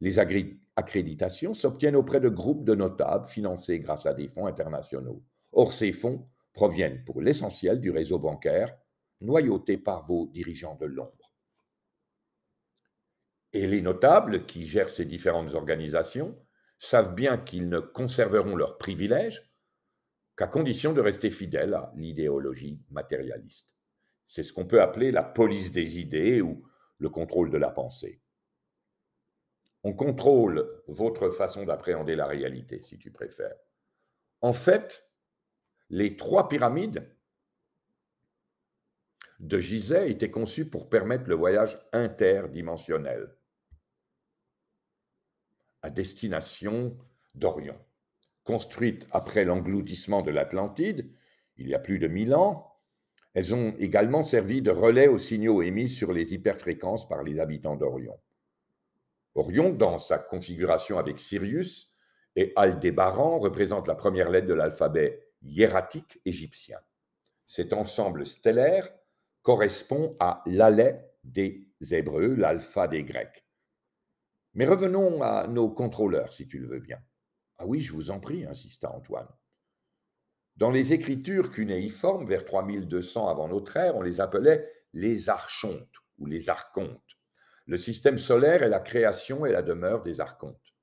Les 0.00 0.18
accréditations 0.18 1.54
s'obtiennent 1.54 1.96
auprès 1.96 2.20
de 2.20 2.28
groupes 2.28 2.64
de 2.64 2.74
notables 2.74 3.26
financés 3.26 3.80
grâce 3.80 4.06
à 4.06 4.14
des 4.14 4.28
fonds 4.28 4.46
internationaux. 4.46 5.22
Or, 5.52 5.72
ces 5.72 5.92
fonds 5.92 6.28
proviennent 6.52 7.04
pour 7.04 7.20
l'essentiel 7.20 7.80
du 7.80 7.90
réseau 7.90 8.18
bancaire, 8.18 8.76
noyauté 9.20 9.76
par 9.76 10.06
vos 10.06 10.26
dirigeants 10.26 10.76
de 10.76 10.86
l'ombre. 10.86 11.32
Et 13.52 13.66
les 13.66 13.82
notables 13.82 14.46
qui 14.46 14.64
gèrent 14.64 14.90
ces 14.90 15.04
différentes 15.04 15.54
organisations 15.54 16.38
savent 16.78 17.14
bien 17.14 17.38
qu'ils 17.38 17.68
ne 17.68 17.80
conserveront 17.80 18.54
leurs 18.54 18.78
privilèges 18.78 19.52
qu'à 20.36 20.46
condition 20.46 20.92
de 20.92 21.00
rester 21.00 21.30
fidèle 21.30 21.74
à 21.74 21.92
l'idéologie 21.96 22.80
matérialiste. 22.90 23.74
C'est 24.28 24.44
ce 24.44 24.52
qu'on 24.52 24.66
peut 24.66 24.82
appeler 24.82 25.10
la 25.10 25.24
police 25.24 25.72
des 25.72 25.98
idées 25.98 26.40
ou 26.40 26.62
le 26.98 27.08
contrôle 27.08 27.50
de 27.50 27.56
la 27.56 27.70
pensée. 27.70 28.20
On 29.88 29.94
contrôle 29.94 30.82
votre 30.86 31.30
façon 31.30 31.64
d'appréhender 31.64 32.14
la 32.14 32.26
réalité, 32.26 32.82
si 32.82 32.98
tu 32.98 33.10
préfères. 33.10 33.56
En 34.42 34.52
fait, 34.52 35.08
les 35.88 36.14
trois 36.14 36.46
pyramides 36.46 37.10
de 39.40 39.58
Gizeh 39.58 40.10
étaient 40.10 40.30
conçues 40.30 40.68
pour 40.68 40.90
permettre 40.90 41.30
le 41.30 41.36
voyage 41.36 41.80
interdimensionnel 41.94 43.34
à 45.80 45.88
destination 45.88 46.94
d'Orient 47.34 47.82
construites 48.44 49.06
après 49.10 49.46
l'engloutissement 49.46 50.20
de 50.20 50.30
l'Atlantide, 50.30 51.10
il 51.56 51.66
y 51.66 51.74
a 51.74 51.78
plus 51.78 51.98
de 51.98 52.08
mille 52.08 52.34
ans, 52.34 52.78
elles 53.32 53.54
ont 53.54 53.74
également 53.78 54.22
servi 54.22 54.60
de 54.60 54.70
relais 54.70 55.08
aux 55.08 55.18
signaux 55.18 55.62
émis 55.62 55.88
sur 55.88 56.12
les 56.12 56.34
hyperfréquences 56.34 57.08
par 57.08 57.22
les 57.22 57.40
habitants 57.40 57.76
d'Orion. 57.76 58.20
Orion, 59.38 59.70
dans 59.70 59.98
sa 59.98 60.18
configuration 60.18 60.98
avec 60.98 61.20
Sirius 61.20 61.94
et 62.34 62.52
Aldébaran, 62.56 63.38
représente 63.38 63.86
la 63.86 63.94
première 63.94 64.30
lettre 64.30 64.48
de 64.48 64.54
l'alphabet 64.54 65.28
hiératique 65.42 66.20
égyptien. 66.24 66.78
Cet 67.46 67.72
ensemble 67.72 68.26
stellaire 68.26 68.90
correspond 69.42 70.16
à 70.18 70.42
l'alais 70.46 71.08
des 71.22 71.68
Hébreux, 71.90 72.34
l'alpha 72.34 72.88
des 72.88 73.04
Grecs. 73.04 73.46
Mais 74.54 74.66
revenons 74.66 75.22
à 75.22 75.46
nos 75.46 75.70
contrôleurs, 75.70 76.32
si 76.32 76.48
tu 76.48 76.58
le 76.58 76.66
veux 76.66 76.80
bien. 76.80 76.98
Ah 77.58 77.66
oui, 77.66 77.80
je 77.80 77.92
vous 77.92 78.10
en 78.10 78.18
prie, 78.18 78.44
insista 78.44 78.90
Antoine. 78.90 79.28
Dans 80.56 80.72
les 80.72 80.92
écritures 80.92 81.52
cunéiformes, 81.52 82.26
vers 82.26 82.44
3200 82.44 83.28
avant 83.28 83.46
notre 83.46 83.76
ère, 83.76 83.94
on 83.94 84.02
les 84.02 84.20
appelait 84.20 84.68
les 84.92 85.28
archontes 85.28 85.94
ou 86.18 86.26
les 86.26 86.48
archontes. 86.48 87.17
Le 87.68 87.76
système 87.76 88.16
solaire 88.16 88.62
est 88.62 88.70
la 88.70 88.80
création 88.80 89.44
et 89.44 89.52
la 89.52 89.60
demeure 89.60 90.02
des 90.02 90.20
archontes. 90.20 90.74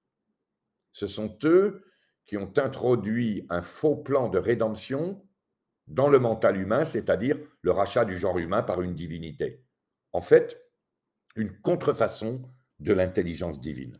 Ce 0.91 1.07
sont 1.07 1.35
eux 1.43 1.83
qui 2.25 2.37
ont 2.37 2.53
introduit 2.57 3.45
un 3.49 3.63
faux 3.63 3.95
plan 3.95 4.29
de 4.29 4.37
rédemption 4.37 5.27
dans 5.87 6.09
le 6.09 6.19
mental 6.19 6.57
humain, 6.57 6.83
c'est-à-dire 6.83 7.37
le 7.61 7.71
rachat 7.71 8.05
du 8.05 8.19
genre 8.19 8.37
humain 8.37 8.61
par 8.61 8.83
une 8.83 8.93
divinité. 8.93 9.63
En 10.11 10.21
fait, 10.21 10.63
une 11.35 11.59
contrefaçon 11.59 12.43
de 12.79 12.93
l'intelligence 12.93 13.59
divine. 13.59 13.99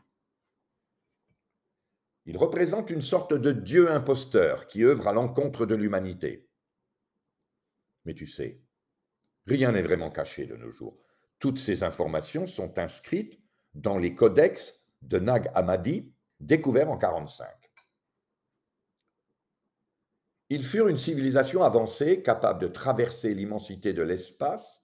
Il 2.26 2.38
représente 2.38 2.92
une 2.92 3.02
sorte 3.02 3.34
de 3.34 3.52
Dieu 3.52 3.92
imposteur 3.92 4.68
qui 4.68 4.84
œuvre 4.84 5.08
à 5.08 5.14
l'encontre 5.14 5.66
de 5.66 5.76
l'humanité. 5.76 6.48
Mais 8.06 8.14
tu 8.14 8.28
sais, 8.28 8.62
rien 9.48 9.72
n'est 9.72 9.82
vraiment 9.82 10.12
caché 10.12 10.46
de 10.46 10.56
nos 10.56 10.72
jours. 10.72 11.05
Toutes 11.46 11.60
ces 11.60 11.84
informations 11.84 12.48
sont 12.48 12.80
inscrites 12.80 13.40
dans 13.76 14.00
les 14.00 14.16
codex 14.16 14.82
de 15.04 15.20
Nag 15.20 15.52
Hammadi, 15.54 16.12
découverts 16.40 16.90
en 16.90 16.98
1945. 16.98 17.48
Ils 20.50 20.64
furent 20.64 20.88
une 20.88 20.98
civilisation 20.98 21.62
avancée 21.62 22.24
capable 22.24 22.62
de 22.62 22.68
traverser 22.68 23.36
l'immensité 23.36 23.94
de 23.94 24.02
l'espace 24.02 24.82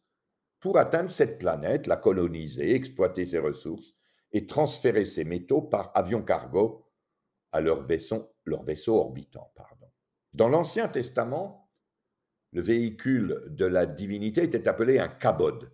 pour 0.60 0.77
atteindre 0.77 1.10
cette 1.10 1.39
planète, 1.39 1.88
la 1.88 1.98
coloniser, 1.98 2.75
exploiter 2.75 3.25
ses 3.25 3.39
ressources 3.39 3.94
et 4.32 4.46
transférer 4.46 5.06
ses 5.06 5.24
métaux 5.24 5.63
par 5.63 5.91
avion 5.96 6.22
cargo 6.22 6.86
à 7.51 7.62
leur 7.62 7.82
vaisseau, 7.82 8.36
orbitant. 8.88 9.51
Dans 10.36 10.48
l'Ancien 10.48 10.89
Testament, 10.89 11.72
le 12.51 12.62
véhicule 12.62 13.46
de 13.48 13.65
la 13.65 13.88
divinité 13.88 14.44
était 14.44 14.68
appelé 14.68 15.00
un 15.00 15.08
kabod, 15.08 15.72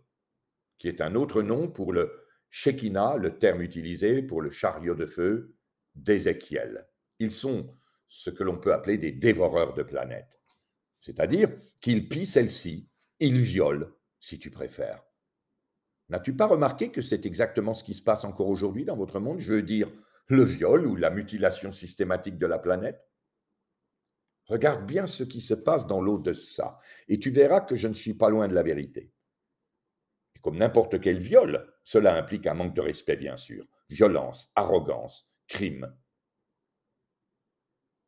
qui 0.78 0.88
est 0.88 1.02
un 1.02 1.16
autre 1.16 1.42
nom 1.42 1.68
pour 1.68 1.94
le 1.94 2.12
Shekinah, 2.50 3.18
le 3.18 3.38
terme 3.38 3.62
utilisé 3.62 4.22
pour 4.22 4.42
le 4.42 4.50
chariot 4.50 4.96
de 4.96 5.06
feu 5.06 5.56
d'Ézéchiel. 5.96 6.88
Ils 7.20 7.32
sont 7.32 7.76
ce 8.08 8.30
que 8.30 8.44
l'on 8.44 8.58
peut 8.58 8.74
appeler 8.74 8.98
des 8.98 9.12
dévoreurs 9.12 9.74
de 9.74 9.84
planètes, 9.84 10.40
c'est-à-dire 11.02 11.50
qu'ils 11.82 12.08
pillent 12.08 12.26
celle-ci, 12.26 12.90
ils 13.20 13.40
violent, 13.40 13.88
si 14.20 14.40
tu 14.40 14.50
préfères. 14.50 15.04
N'as-tu 16.10 16.36
pas 16.36 16.46
remarqué 16.46 16.90
que 16.90 17.02
c'est 17.02 17.26
exactement 17.26 17.74
ce 17.74 17.84
qui 17.84 17.94
se 17.94 18.02
passe 18.02 18.24
encore 18.24 18.48
aujourd'hui 18.48 18.86
dans 18.86 18.96
votre 18.96 19.20
monde? 19.20 19.40
Je 19.40 19.56
veux 19.56 19.64
dire, 19.64 19.92
le 20.28 20.44
viol 20.44 20.88
ou 20.88 20.96
la 20.96 21.10
mutilation 21.10 21.72
systématique 21.72 22.38
de 22.38 22.48
la 22.48 22.60
planète? 22.60 23.04
Regarde 24.46 24.86
bien 24.86 25.06
ce 25.06 25.24
qui 25.24 25.42
se 25.42 25.54
passe 25.54 25.86
dans 25.86 26.00
l'eau 26.00 26.18
de 26.18 26.32
ça, 26.32 26.78
et 27.10 27.20
tu 27.20 27.30
verras 27.30 27.60
que 27.60 27.76
je 27.76 27.90
ne 27.90 27.94
suis 27.94 28.14
pas 28.14 28.30
loin 28.30 28.48
de 28.48 28.54
la 28.54 28.64
vérité. 28.64 29.12
Comme 30.42 30.58
n'importe 30.58 31.00
quel 31.00 31.18
viol, 31.18 31.72
cela 31.84 32.16
implique 32.16 32.48
un 32.48 32.54
manque 32.54 32.76
de 32.76 32.82
respect, 32.82 33.16
bien 33.16 33.38
sûr, 33.38 33.66
violence, 33.90 34.52
arrogance, 34.56 35.36
crime. 35.48 35.94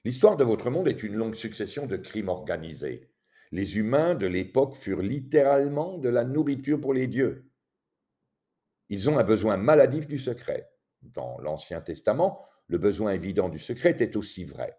L'histoire 0.06 0.38
de 0.38 0.44
votre 0.44 0.70
monde 0.70 0.88
est 0.88 1.04
une 1.04 1.16
longue 1.16 1.36
succession 1.36 1.86
de 1.86 1.98
crimes 1.98 2.30
organisés. 2.30 3.12
Les 3.52 3.78
humains 3.78 4.16
de 4.16 4.28
l'époque 4.28 4.76
furent 4.76 5.02
littéralement 5.02 5.98
de 5.98 6.10
la 6.10 6.24
nourriture 6.24 6.80
pour 6.80 6.94
les 6.94 7.08
dieux. 7.08 7.52
Ils 8.90 9.10
ont 9.10 9.18
un 9.18 9.24
besoin 9.24 9.58
maladif 9.58 10.08
du 10.08 10.18
secret 10.18 10.70
dans 11.02 11.38
l'Ancien 11.40 11.82
Testament, 11.82 12.46
le 12.68 12.78
besoin 12.78 13.14
évident 13.14 13.50
du 13.50 13.60
secret 13.60 13.96
est 14.00 14.16
aussi 14.16 14.44
vrai. 14.44 14.78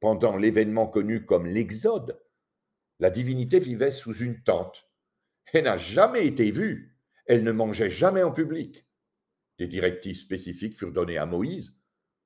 Pendant 0.00 0.36
l'événement 0.36 0.86
connu 0.86 1.24
comme 1.24 1.46
l'Exode, 1.46 2.20
la 3.00 3.10
divinité 3.10 3.58
vivait 3.58 3.90
sous 3.90 4.14
une 4.14 4.42
tente. 4.42 4.88
Elle 5.52 5.64
n'a 5.64 5.76
jamais 5.76 6.26
été 6.26 6.50
vue. 6.50 6.96
Elle 7.26 7.44
ne 7.44 7.52
mangeait 7.52 7.90
jamais 7.90 8.22
en 8.22 8.32
public. 8.32 8.86
Des 9.58 9.68
directives 9.68 10.16
spécifiques 10.16 10.76
furent 10.76 10.92
données 10.92 11.18
à 11.18 11.26
Moïse 11.26 11.78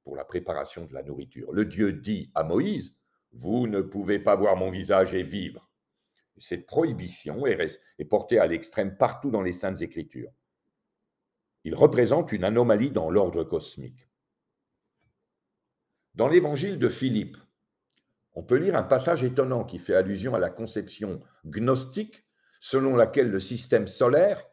pour 0.02 0.16
la 0.16 0.24
préparation 0.24 0.86
de 0.86 0.94
la 0.94 1.02
nourriture. 1.02 1.52
Le 1.52 1.64
Dieu 1.64 1.92
dit 1.92 2.30
à 2.34 2.42
Moïse, 2.42 2.96
Vous 3.32 3.66
ne 3.66 3.82
pouvez 3.82 4.18
pas 4.18 4.34
voir 4.34 4.56
mon 4.56 4.70
visage 4.70 5.14
et 5.14 5.22
vivre. 5.22 5.70
Cette 6.38 6.66
prohibition 6.66 7.46
est, 7.46 8.04
portée 8.08 8.38
à 8.38 8.46
l'extrême 8.46 8.96
partout 8.96 9.30
dans 9.30 9.42
les 9.42 9.52
saintes 9.52 9.82
écritures. 9.82 10.32
Il 11.64 11.74
représente 11.74 12.32
une 12.32 12.44
anomalie 12.44 12.90
dans 12.90 13.10
l'ordre 13.10 13.44
cosmique. 13.44 14.08
Dans 16.14 16.28
l'évangile 16.28 16.78
de 16.78 16.88
Philippe, 16.88 17.36
on 18.32 18.42
peut 18.42 18.56
lire 18.56 18.76
un 18.76 18.82
passage 18.82 19.24
étonnant 19.24 19.64
qui 19.64 19.78
fait 19.78 19.94
allusion 19.94 20.34
à 20.34 20.38
la 20.38 20.50
conception 20.50 21.20
gnostique 21.44 22.24
selon 22.60 22.96
laquelle 22.96 23.30
le 23.30 23.40
système 23.40 23.86
solaire 23.86 24.44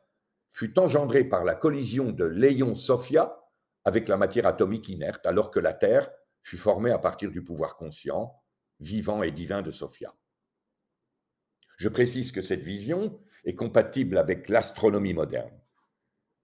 fut 0.51 0.79
engendré 0.79 1.23
par 1.23 1.43
la 1.43 1.55
collision 1.55 2.11
de 2.11 2.25
l'éon 2.25 2.75
Sophia 2.75 3.41
avec 3.83 4.07
la 4.07 4.17
matière 4.17 4.47
atomique 4.47 4.89
inerte, 4.89 5.25
alors 5.25 5.51
que 5.51 5.59
la 5.59 5.73
Terre 5.73 6.09
fut 6.41 6.57
formée 6.57 6.91
à 6.91 6.99
partir 6.99 7.31
du 7.31 7.43
pouvoir 7.43 7.75
conscient, 7.75 8.41
vivant 8.79 9.23
et 9.23 9.31
divin 9.31 9.61
de 9.61 9.71
Sophia. 9.71 10.13
Je 11.77 11.89
précise 11.89 12.31
que 12.31 12.41
cette 12.41 12.63
vision 12.63 13.19
est 13.43 13.55
compatible 13.55 14.17
avec 14.17 14.49
l'astronomie 14.49 15.13
moderne. 15.13 15.59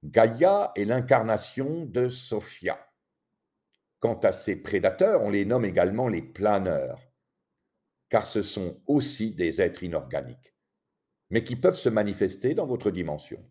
Gaïa 0.03 0.71
est 0.75 0.85
l'incarnation 0.85 1.85
de 1.85 2.09
Sophia. 2.09 2.79
Quant 3.99 4.19
à 4.19 4.31
ses 4.31 4.55
prédateurs, 4.55 5.21
on 5.21 5.29
les 5.29 5.45
nomme 5.45 5.65
également 5.65 6.07
les 6.07 6.23
planeurs, 6.23 6.99
car 8.09 8.25
ce 8.25 8.41
sont 8.41 8.81
aussi 8.87 9.33
des 9.35 9.61
êtres 9.61 9.83
inorganiques, 9.83 10.50
mais 11.31 11.43
qui 11.43 11.55
peuvent 11.55 11.75
se 11.75 11.89
manifester 11.89 12.53
dans 12.53 12.67
votre 12.67 12.91
dimension. 12.91 13.43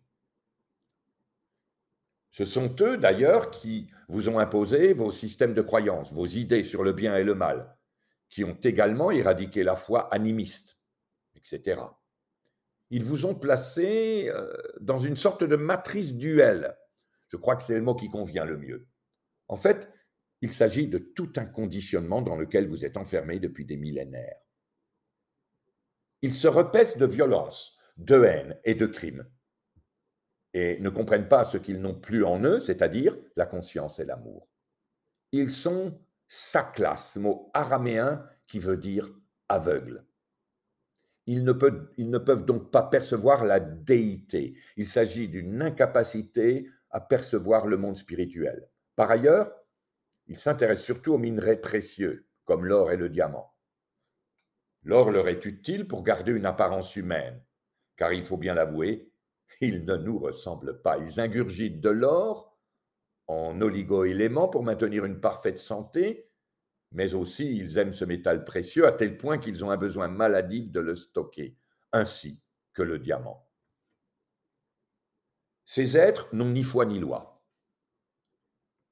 Ce 2.29 2.45
sont 2.45 2.73
eux, 2.79 2.97
d'ailleurs, 2.97 3.51
qui 3.51 3.91
vous 4.07 4.29
ont 4.29 4.39
imposé 4.39 4.93
vos 4.93 5.11
systèmes 5.11 5.53
de 5.53 5.61
croyance, 5.61 6.13
vos 6.13 6.25
idées 6.25 6.63
sur 6.63 6.83
le 6.83 6.93
bien 6.93 7.17
et 7.17 7.23
le 7.23 7.35
mal, 7.35 7.75
qui 8.29 8.45
ont 8.45 8.57
également 8.63 9.11
éradiqué 9.11 9.63
la 9.63 9.75
foi 9.75 10.13
animiste, 10.13 10.81
etc 11.35 11.81
ils 12.91 13.03
vous 13.03 13.25
ont 13.25 13.33
placé 13.33 14.29
euh, 14.29 14.53
dans 14.81 14.97
une 14.97 15.15
sorte 15.15 15.43
de 15.43 15.55
matrice 15.55 16.13
duel. 16.13 16.77
Je 17.29 17.37
crois 17.37 17.55
que 17.55 17.61
c'est 17.63 17.75
le 17.75 17.81
mot 17.81 17.95
qui 17.95 18.09
convient 18.09 18.45
le 18.45 18.57
mieux. 18.57 18.87
En 19.47 19.55
fait, 19.55 19.89
il 20.41 20.51
s'agit 20.51 20.87
de 20.87 20.97
tout 20.97 21.31
un 21.37 21.45
conditionnement 21.45 22.21
dans 22.21 22.35
lequel 22.35 22.67
vous 22.67 22.83
êtes 22.83 22.97
enfermé 22.97 23.39
depuis 23.39 23.65
des 23.65 23.77
millénaires. 23.77 24.40
Ils 26.21 26.33
se 26.33 26.47
repaissent 26.47 26.97
de 26.97 27.05
violence, 27.05 27.77
de 27.97 28.23
haine 28.23 28.59
et 28.63 28.75
de 28.75 28.85
crime, 28.85 29.25
et 30.53 30.79
ne 30.79 30.89
comprennent 30.89 31.29
pas 31.29 31.43
ce 31.43 31.57
qu'ils 31.57 31.81
n'ont 31.81 31.99
plus 31.99 32.23
en 32.23 32.43
eux, 32.43 32.59
c'est-à-dire 32.59 33.15
la 33.35 33.45
conscience 33.45 33.99
et 33.99 34.05
l'amour. 34.05 34.47
Ils 35.31 35.49
sont 35.49 35.99
saklas, 36.27 37.17
mot 37.19 37.49
araméen 37.53 38.25
qui 38.47 38.59
veut 38.59 38.77
dire 38.77 39.09
aveugle. 39.49 40.05
Ne, 41.27 41.53
ils 41.97 42.09
ne 42.09 42.17
peuvent 42.17 42.45
donc 42.45 42.71
pas 42.71 42.83
percevoir 42.83 43.45
la 43.45 43.59
déité. 43.59 44.55
Il 44.75 44.85
s'agit 44.85 45.29
d'une 45.29 45.61
incapacité 45.61 46.69
à 46.89 46.99
percevoir 46.99 47.67
le 47.67 47.77
monde 47.77 47.95
spirituel. 47.95 48.69
Par 48.95 49.09
ailleurs, 49.11 49.53
ils 50.27 50.37
s'intéressent 50.37 50.85
surtout 50.85 51.13
aux 51.13 51.17
minerais 51.17 51.61
précieux, 51.61 52.27
comme 52.45 52.65
l'or 52.65 52.91
et 52.91 52.97
le 52.97 53.09
diamant. 53.09 53.53
L'or 54.83 55.11
leur 55.11 55.27
est 55.27 55.45
utile 55.45 55.87
pour 55.87 56.03
garder 56.03 56.31
une 56.31 56.45
apparence 56.45 56.95
humaine, 56.95 57.43
car 57.97 58.13
il 58.13 58.25
faut 58.25 58.37
bien 58.37 58.53
l'avouer, 58.53 59.11
ils 59.59 59.85
ne 59.85 59.95
nous 59.95 60.17
ressemblent 60.17 60.81
pas. 60.81 60.97
Ils 60.97 61.19
ingurgitent 61.19 61.81
de 61.81 61.89
l'or 61.89 62.57
en 63.27 63.59
oligo-éléments 63.61 64.47
pour 64.47 64.63
maintenir 64.63 65.05
une 65.05 65.19
parfaite 65.19 65.59
santé, 65.59 66.29
mais 66.91 67.13
aussi 67.13 67.55
ils 67.55 67.77
aiment 67.77 67.93
ce 67.93 68.05
métal 68.05 68.43
précieux 68.43 68.87
à 68.87 68.91
tel 68.91 69.17
point 69.17 69.37
qu'ils 69.37 69.63
ont 69.63 69.71
un 69.71 69.77
besoin 69.77 70.07
maladif 70.07 70.71
de 70.71 70.79
le 70.79 70.95
stocker, 70.95 71.55
ainsi 71.91 72.41
que 72.73 72.81
le 72.81 72.99
diamant. 72.99 73.47
Ces 75.65 75.95
êtres 75.95 76.27
n'ont 76.33 76.49
ni 76.49 76.63
foi 76.63 76.85
ni 76.85 76.99
loi. 76.99 77.41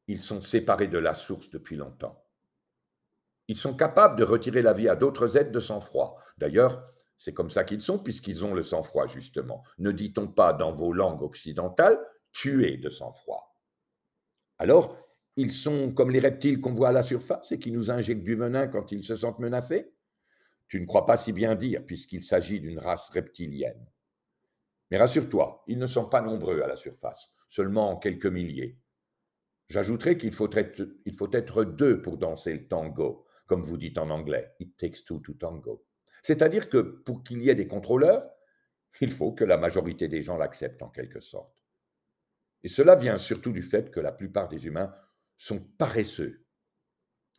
Ils 0.07 0.21
sont 0.21 0.41
séparés 0.41 0.87
de 0.87 0.97
la 0.97 1.13
source 1.13 1.49
depuis 1.49 1.75
longtemps. 1.75 2.28
Ils 3.49 3.57
sont 3.57 3.73
capables 3.73 4.15
de 4.15 4.23
retirer 4.23 4.61
la 4.61 4.73
vie 4.73 4.87
à 4.87 4.95
d'autres 4.95 5.35
êtres 5.35 5.51
de 5.51 5.59
sang-froid. 5.59 6.15
D'ailleurs, 6.37 6.87
c'est 7.17 7.33
comme 7.33 7.49
ça 7.49 7.63
qu'ils 7.63 7.81
sont, 7.81 7.97
puisqu'ils 7.97 8.45
ont 8.45 8.53
le 8.53 8.61
sang-froid, 8.61 9.07
justement. 9.07 9.63
Ne 9.79 9.91
dit-on 9.91 10.27
pas 10.27 10.53
dans 10.53 10.71
vos 10.71 10.93
langues 10.93 11.23
occidentales 11.23 11.99
tuer 12.31 12.77
de 12.77 12.91
sang-froid 12.91 13.59
Alors, 14.59 15.03
ils 15.35 15.51
sont 15.51 15.91
comme 15.91 16.11
les 16.11 16.19
reptiles 16.19 16.61
qu'on 16.61 16.75
voit 16.75 16.89
à 16.89 16.91
la 16.91 17.01
surface 17.01 17.51
et 17.51 17.57
qui 17.57 17.71
nous 17.71 17.89
injectent 17.89 18.23
du 18.23 18.35
venin 18.35 18.67
quand 18.67 18.91
ils 18.91 19.03
se 19.03 19.15
sentent 19.15 19.39
menacés? 19.39 19.91
Tu 20.67 20.79
ne 20.79 20.85
crois 20.85 21.07
pas 21.07 21.17
si 21.17 21.33
bien 21.33 21.55
dire, 21.55 21.83
puisqu'il 21.87 22.21
s'agit 22.21 22.59
d'une 22.59 22.77
race 22.77 23.09
reptilienne. 23.09 23.83
Mais 24.91 24.99
rassure-toi, 24.99 25.63
ils 25.65 25.79
ne 25.79 25.87
sont 25.87 26.05
pas 26.05 26.21
nombreux 26.21 26.61
à 26.61 26.67
la 26.67 26.75
surface, 26.75 27.31
seulement 27.47 27.97
quelques 27.97 28.27
milliers. 28.27 28.77
J'ajouterai 29.69 30.19
qu'il 30.19 30.33
faut 30.33 30.49
faut 31.17 31.31
être 31.31 31.63
deux 31.63 32.01
pour 32.03 32.17
danser 32.17 32.53
le 32.53 32.67
tango, 32.67 33.25
comme 33.49 33.63
vous 33.63 33.77
dites 33.77 33.97
en 33.97 34.11
anglais. 34.11 34.53
It 34.59 34.77
takes 34.77 35.03
two 35.03 35.19
to 35.19 35.33
tango. 35.33 35.83
C'est-à-dire 36.21 36.69
que 36.69 36.77
pour 36.77 37.23
qu'il 37.23 37.41
y 37.41 37.49
ait 37.49 37.55
des 37.55 37.67
contrôleurs, 37.67 38.29
il 39.01 39.11
faut 39.11 39.31
que 39.33 39.43
la 39.43 39.57
majorité 39.57 40.07
des 40.07 40.21
gens 40.21 40.37
l'acceptent 40.37 40.83
en 40.83 40.89
quelque 40.89 41.19
sorte. 41.19 41.65
Et 42.63 42.67
cela 42.67 42.95
vient 42.95 43.17
surtout 43.17 43.51
du 43.51 43.63
fait 43.63 43.89
que 43.89 43.99
la 43.99 44.11
plupart 44.11 44.49
des 44.49 44.67
humains 44.67 44.93
sont 45.37 45.59
paresseux. 45.59 46.45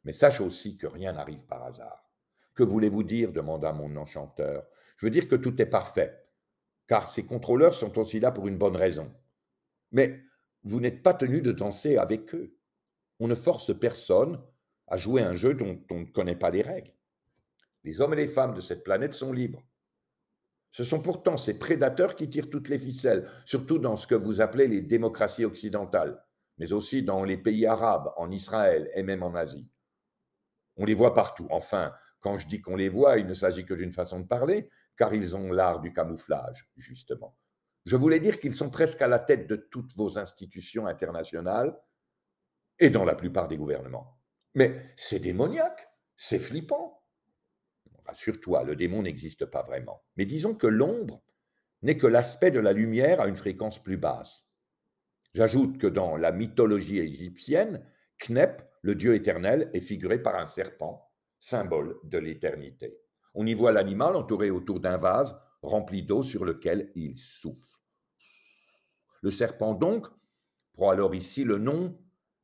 Mais 0.04 0.12
sache 0.12 0.40
aussi 0.40 0.76
que 0.76 0.86
rien 0.86 1.12
n'arrive 1.12 1.44
par 1.46 1.62
hasard. 1.62 2.10
Que 2.54 2.64
voulez-vous 2.64 3.04
dire? 3.04 3.32
demanda 3.32 3.72
mon 3.72 3.94
enchanteur. 3.96 4.66
Je 4.96 5.06
veux 5.06 5.10
dire 5.10 5.28
que 5.28 5.36
tout 5.36 5.62
est 5.62 5.66
parfait, 5.66 6.26
car 6.88 7.08
ces 7.08 7.24
contrôleurs 7.24 7.74
sont 7.74 7.98
aussi 7.98 8.18
là 8.18 8.32
pour 8.32 8.48
une 8.48 8.58
bonne 8.58 8.76
raison. 8.76 9.14
Mais 9.92 10.20
vous 10.64 10.80
n'êtes 10.80 11.02
pas 11.02 11.14
tenu 11.14 11.40
de 11.40 11.52
danser 11.52 11.98
avec 11.98 12.34
eux. 12.34 12.56
On 13.20 13.28
ne 13.28 13.34
force 13.34 13.78
personne 13.78 14.42
à 14.90 14.96
jouer 14.96 15.22
un 15.22 15.34
jeu 15.34 15.54
dont 15.54 15.80
on 15.90 16.00
ne 16.00 16.04
connaît 16.04 16.36
pas 16.36 16.50
les 16.50 16.62
règles. 16.62 16.92
Les 17.84 18.00
hommes 18.00 18.12
et 18.12 18.16
les 18.16 18.28
femmes 18.28 18.54
de 18.54 18.60
cette 18.60 18.84
planète 18.84 19.14
sont 19.14 19.32
libres. 19.32 19.62
Ce 20.72 20.84
sont 20.84 21.00
pourtant 21.00 21.36
ces 21.36 21.58
prédateurs 21.58 22.14
qui 22.14 22.28
tirent 22.28 22.50
toutes 22.50 22.68
les 22.68 22.78
ficelles, 22.78 23.28
surtout 23.44 23.78
dans 23.78 23.96
ce 23.96 24.06
que 24.06 24.14
vous 24.14 24.40
appelez 24.40 24.68
les 24.68 24.82
démocraties 24.82 25.44
occidentales, 25.44 26.22
mais 26.58 26.72
aussi 26.72 27.02
dans 27.02 27.24
les 27.24 27.38
pays 27.38 27.66
arabes, 27.66 28.12
en 28.16 28.30
Israël 28.30 28.90
et 28.94 29.02
même 29.02 29.22
en 29.22 29.34
Asie. 29.34 29.68
On 30.76 30.84
les 30.84 30.94
voit 30.94 31.14
partout. 31.14 31.46
Enfin, 31.50 31.92
quand 32.20 32.36
je 32.36 32.46
dis 32.46 32.60
qu'on 32.60 32.76
les 32.76 32.88
voit, 32.88 33.18
il 33.18 33.26
ne 33.26 33.34
s'agit 33.34 33.64
que 33.64 33.74
d'une 33.74 33.92
façon 33.92 34.20
de 34.20 34.26
parler, 34.26 34.68
car 34.96 35.14
ils 35.14 35.34
ont 35.34 35.50
l'art 35.50 35.80
du 35.80 35.92
camouflage, 35.92 36.68
justement. 36.76 37.36
Je 37.86 37.96
voulais 37.96 38.20
dire 38.20 38.38
qu'ils 38.38 38.54
sont 38.54 38.70
presque 38.70 39.00
à 39.02 39.08
la 39.08 39.18
tête 39.18 39.48
de 39.48 39.56
toutes 39.56 39.94
vos 39.96 40.18
institutions 40.18 40.86
internationales 40.86 41.76
et 42.78 42.90
dans 42.90 43.04
la 43.04 43.14
plupart 43.14 43.48
des 43.48 43.56
gouvernements. 43.56 44.19
Mais 44.54 44.92
c'est 44.96 45.20
démoniaque, 45.20 45.88
c'est 46.16 46.38
flippant. 46.38 47.02
Rassure-toi, 48.06 48.64
le 48.64 48.76
démon 48.76 49.02
n'existe 49.02 49.46
pas 49.46 49.62
vraiment. 49.62 50.02
Mais 50.16 50.24
disons 50.24 50.54
que 50.54 50.66
l'ombre 50.66 51.22
n'est 51.82 51.96
que 51.96 52.06
l'aspect 52.06 52.50
de 52.50 52.60
la 52.60 52.72
lumière 52.72 53.20
à 53.20 53.28
une 53.28 53.36
fréquence 53.36 53.82
plus 53.82 53.96
basse. 53.96 54.46
J'ajoute 55.32 55.78
que 55.78 55.86
dans 55.86 56.16
la 56.16 56.32
mythologie 56.32 56.98
égyptienne, 56.98 57.86
Knep, 58.18 58.68
le 58.82 58.94
dieu 58.94 59.14
éternel, 59.14 59.70
est 59.72 59.80
figuré 59.80 60.20
par 60.20 60.34
un 60.34 60.46
serpent, 60.46 61.08
symbole 61.38 61.96
de 62.04 62.18
l'éternité. 62.18 62.98
On 63.34 63.46
y 63.46 63.54
voit 63.54 63.72
l'animal 63.72 64.16
entouré 64.16 64.50
autour 64.50 64.80
d'un 64.80 64.96
vase 64.96 65.40
rempli 65.62 66.02
d'eau 66.02 66.22
sur 66.22 66.44
lequel 66.44 66.90
il 66.96 67.16
souffle. 67.18 67.78
Le 69.22 69.30
serpent, 69.30 69.74
donc, 69.74 70.08
prend 70.72 70.90
alors 70.90 71.14
ici 71.14 71.44
le 71.44 71.58
nom 71.58 71.98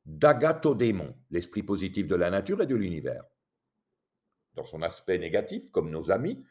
d'agathodémon, 0.07 1.15
l'esprit 1.29 1.63
positif 1.63 2.07
de 2.07 2.15
la 2.15 2.31
nature 2.31 2.61
et 2.61 2.67
de 2.67 2.75
l'univers 2.75 3.23
dans 4.57 4.65
son 4.65 4.81
aspect 4.81 5.19
négatif, 5.19 5.71
comme 5.71 5.89
nos 5.89 6.11
amis, 6.11 6.43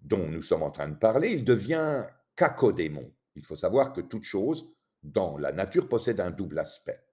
dont 0.00 0.28
nous 0.28 0.42
sommes 0.42 0.62
en 0.62 0.70
train 0.70 0.88
de 0.88 0.96
parler, 0.96 1.32
il 1.32 1.44
devient 1.44 2.06
cacodémon. 2.36 3.12
Il 3.34 3.44
faut 3.44 3.56
savoir 3.56 3.92
que 3.92 4.00
toute 4.00 4.22
chose 4.22 4.72
dans 5.02 5.36
la 5.36 5.52
nature 5.52 5.88
possède 5.88 6.20
un 6.20 6.30
double 6.30 6.58
aspect. 6.58 7.04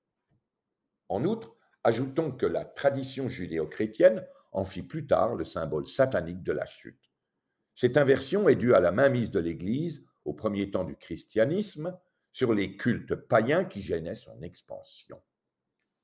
En 1.10 1.26
outre, 1.26 1.56
ajoutons 1.84 2.32
que 2.32 2.46
la 2.46 2.64
tradition 2.64 3.28
judéo-chrétienne 3.28 4.26
en 4.54 4.64
fit 4.64 4.84
plus 4.84 5.08
tard 5.08 5.36
le 5.36 5.44
symbole 5.44 5.88
satanique 5.88 6.44
de 6.44 6.52
la 6.52 6.66
chute. 6.66 7.12
Cette 7.74 7.98
inversion 7.98 8.48
est 8.48 8.56
due 8.56 8.76
à 8.76 8.80
la 8.80 8.92
mainmise 8.92 9.32
de 9.32 9.40
l'Église, 9.40 10.06
au 10.24 10.34
premier 10.34 10.70
temps 10.70 10.84
du 10.84 10.96
christianisme, 10.96 11.98
sur 12.32 12.54
les 12.54 12.78
cultes 12.78 13.16
païens 13.16 13.66
qui 13.66 13.82
gênaient 13.82 14.14
son 14.14 14.42
expansion. 14.42 15.22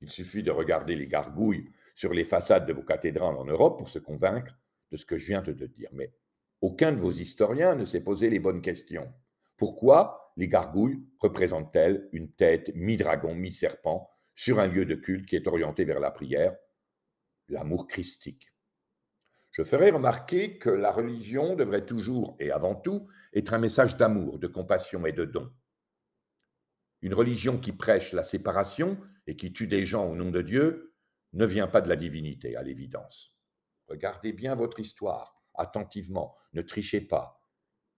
Il 0.00 0.10
suffit 0.10 0.42
de 0.42 0.50
regarder 0.50 0.94
les 0.94 1.06
gargouilles 1.06 1.70
sur 1.94 2.12
les 2.12 2.24
façades 2.24 2.66
de 2.66 2.72
vos 2.72 2.82
cathédrales 2.82 3.36
en 3.36 3.44
Europe 3.44 3.78
pour 3.78 3.88
se 3.88 3.98
convaincre 3.98 4.54
de 4.90 4.96
ce 4.96 5.04
que 5.04 5.18
je 5.18 5.26
viens 5.26 5.42
de 5.42 5.52
te 5.52 5.64
dire. 5.64 5.90
Mais 5.92 6.12
aucun 6.60 6.92
de 6.92 6.98
vos 6.98 7.10
historiens 7.10 7.74
ne 7.74 7.84
s'est 7.84 8.02
posé 8.02 8.30
les 8.30 8.38
bonnes 8.38 8.62
questions. 8.62 9.12
Pourquoi 9.56 10.32
les 10.36 10.48
gargouilles 10.48 11.04
représentent-elles 11.18 12.08
une 12.12 12.30
tête 12.30 12.72
mi-dragon, 12.74 13.34
mi-serpent 13.34 14.08
sur 14.34 14.60
un 14.60 14.68
lieu 14.68 14.84
de 14.84 14.94
culte 14.94 15.26
qui 15.26 15.34
est 15.34 15.48
orienté 15.48 15.84
vers 15.84 15.98
la 15.98 16.12
prière, 16.12 16.56
l'amour 17.48 17.88
christique 17.88 18.52
Je 19.50 19.64
ferai 19.64 19.90
remarquer 19.90 20.58
que 20.58 20.70
la 20.70 20.92
religion 20.92 21.56
devrait 21.56 21.84
toujours 21.84 22.36
et 22.38 22.52
avant 22.52 22.76
tout 22.76 23.08
être 23.34 23.52
un 23.52 23.58
message 23.58 23.96
d'amour, 23.96 24.38
de 24.38 24.46
compassion 24.46 25.04
et 25.06 25.12
de 25.12 25.24
don. 25.24 25.52
Une 27.02 27.14
religion 27.14 27.58
qui 27.58 27.72
prêche 27.72 28.12
la 28.12 28.22
séparation 28.22 28.96
et 29.28 29.36
qui 29.36 29.52
tue 29.52 29.68
des 29.68 29.84
gens 29.84 30.10
au 30.10 30.16
nom 30.16 30.30
de 30.30 30.42
Dieu 30.42 30.94
ne 31.34 31.44
vient 31.44 31.68
pas 31.68 31.82
de 31.82 31.88
la 31.88 31.96
divinité, 31.96 32.56
à 32.56 32.62
l'évidence. 32.62 33.36
Regardez 33.86 34.32
bien 34.32 34.54
votre 34.54 34.80
histoire, 34.80 35.40
attentivement, 35.54 36.34
ne 36.54 36.62
trichez 36.62 37.02
pas, 37.02 37.44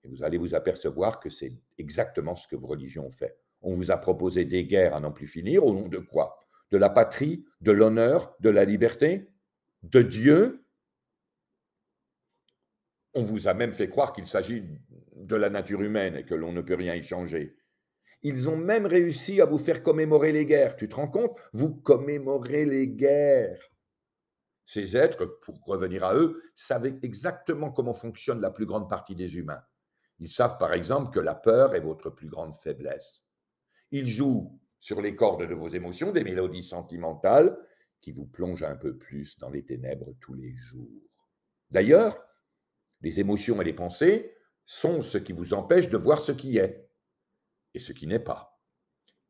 et 0.03 0.09
vous 0.09 0.25
allez 0.25 0.39
vous 0.39 0.55
apercevoir 0.55 1.21
que 1.21 1.31
c'est 1.31 1.53
exactement 1.79 2.35
ce 2.35 2.49
que 2.49 2.57
vos 2.57 2.67
religions 2.67 3.07
ont 3.07 3.13
fait. 3.13 3.39
On 3.63 3.73
vous 3.75 3.93
a 3.93 3.97
proposé 3.97 4.45
des 4.45 4.65
guerres 4.65 4.95
à 4.95 5.01
n'en 5.01 5.13
plus 5.13 5.29
finir, 5.29 5.65
au 5.65 5.73
nom 5.73 5.89
de 5.89 5.99
quoi? 5.99 6.37
De 6.73 6.79
la 6.79 6.91
patrie, 6.91 7.45
de 7.61 7.71
l'honneur, 7.71 8.35
de 8.41 8.51
la 8.51 8.65
liberté, 8.65 9.31
de 9.85 10.03
Dieu? 10.03 10.65
On 13.15 13.23
vous 13.23 13.47
a 13.47 13.55
même 13.55 13.73
fait 13.73 13.89
croire 13.89 14.13
qu'il 14.13 14.27
s'agit 14.27 14.65
de 15.15 15.37
la 15.37 15.51
nature 15.51 15.83
humaine 15.83 16.17
et 16.17 16.25
que 16.25 16.35
l'on 16.35 16.53
ne 16.53 16.63
peut 16.63 16.75
rien 16.75 16.95
y 16.95 17.03
changer. 17.03 17.57
Ils 18.23 18.49
ont 18.49 18.57
même 18.57 18.87
réussi 18.87 19.41
à 19.41 19.47
vous 19.47 19.59
faire 19.59 19.83
commémorer 19.83 20.33
les 20.33 20.45
guerres. 20.45 20.77
Tu 20.77 20.89
te 20.89 20.97
rends 20.97 21.09
compte? 21.09 21.39
Vous 21.53 21.75
commémorez 21.75 22.67
les 22.67 22.89
guerres. 22.89 23.61
Ces 24.67 24.97
êtres, 24.97 25.25
pour 25.43 25.65
revenir 25.65 26.05
à 26.05 26.15
eux, 26.15 26.41
savent 26.55 26.87
exactement 27.03 27.73
comment 27.73 27.95
fonctionne 27.95 28.41
la 28.41 28.51
plus 28.51 28.67
grande 28.67 28.89
partie 28.89 29.17
des 29.17 29.37
humains. 29.37 29.63
Ils 30.19 30.29
savent 30.29 30.59
par 30.59 30.75
exemple 30.75 31.11
que 31.11 31.21
la 31.21 31.35
peur 31.35 31.75
est 31.75 31.81
votre 31.81 32.11
plus 32.11 32.29
grande 32.29 32.55
faiblesse. 32.55 33.25
Ils 33.91 34.07
jouent 34.07 34.61
sur 34.79 35.01
les 35.01 35.17
cordes 35.17 35.49
de 35.49 35.55
vos 35.55 35.69
émotions 35.69 36.13
des 36.13 36.23
mélodies 36.23 36.63
sentimentales 36.63 37.59
qui 38.01 38.13
vous 38.13 38.27
plongent 38.27 38.63
un 38.63 38.77
peu 38.77 38.97
plus 38.97 39.39
dans 39.39 39.51
les 39.51 39.65
ténèbres 39.65 40.15
tous 40.21 40.35
les 40.35 40.55
jours. 40.55 41.03
D'ailleurs, 41.71 42.23
les 43.01 43.19
émotions 43.19 43.61
et 43.61 43.65
les 43.65 43.73
pensées 43.73 44.37
sont 44.67 45.03
ce 45.03 45.19
qui 45.19 45.33
vous 45.33 45.55
empêche 45.55 45.89
de 45.89 45.97
voir 45.97 46.21
ce 46.21 46.33
qui 46.33 46.59
est 46.59 46.90
et 47.75 47.79
ce 47.79 47.93
qui 47.93 48.07
n'est 48.07 48.19
pas. 48.19 48.61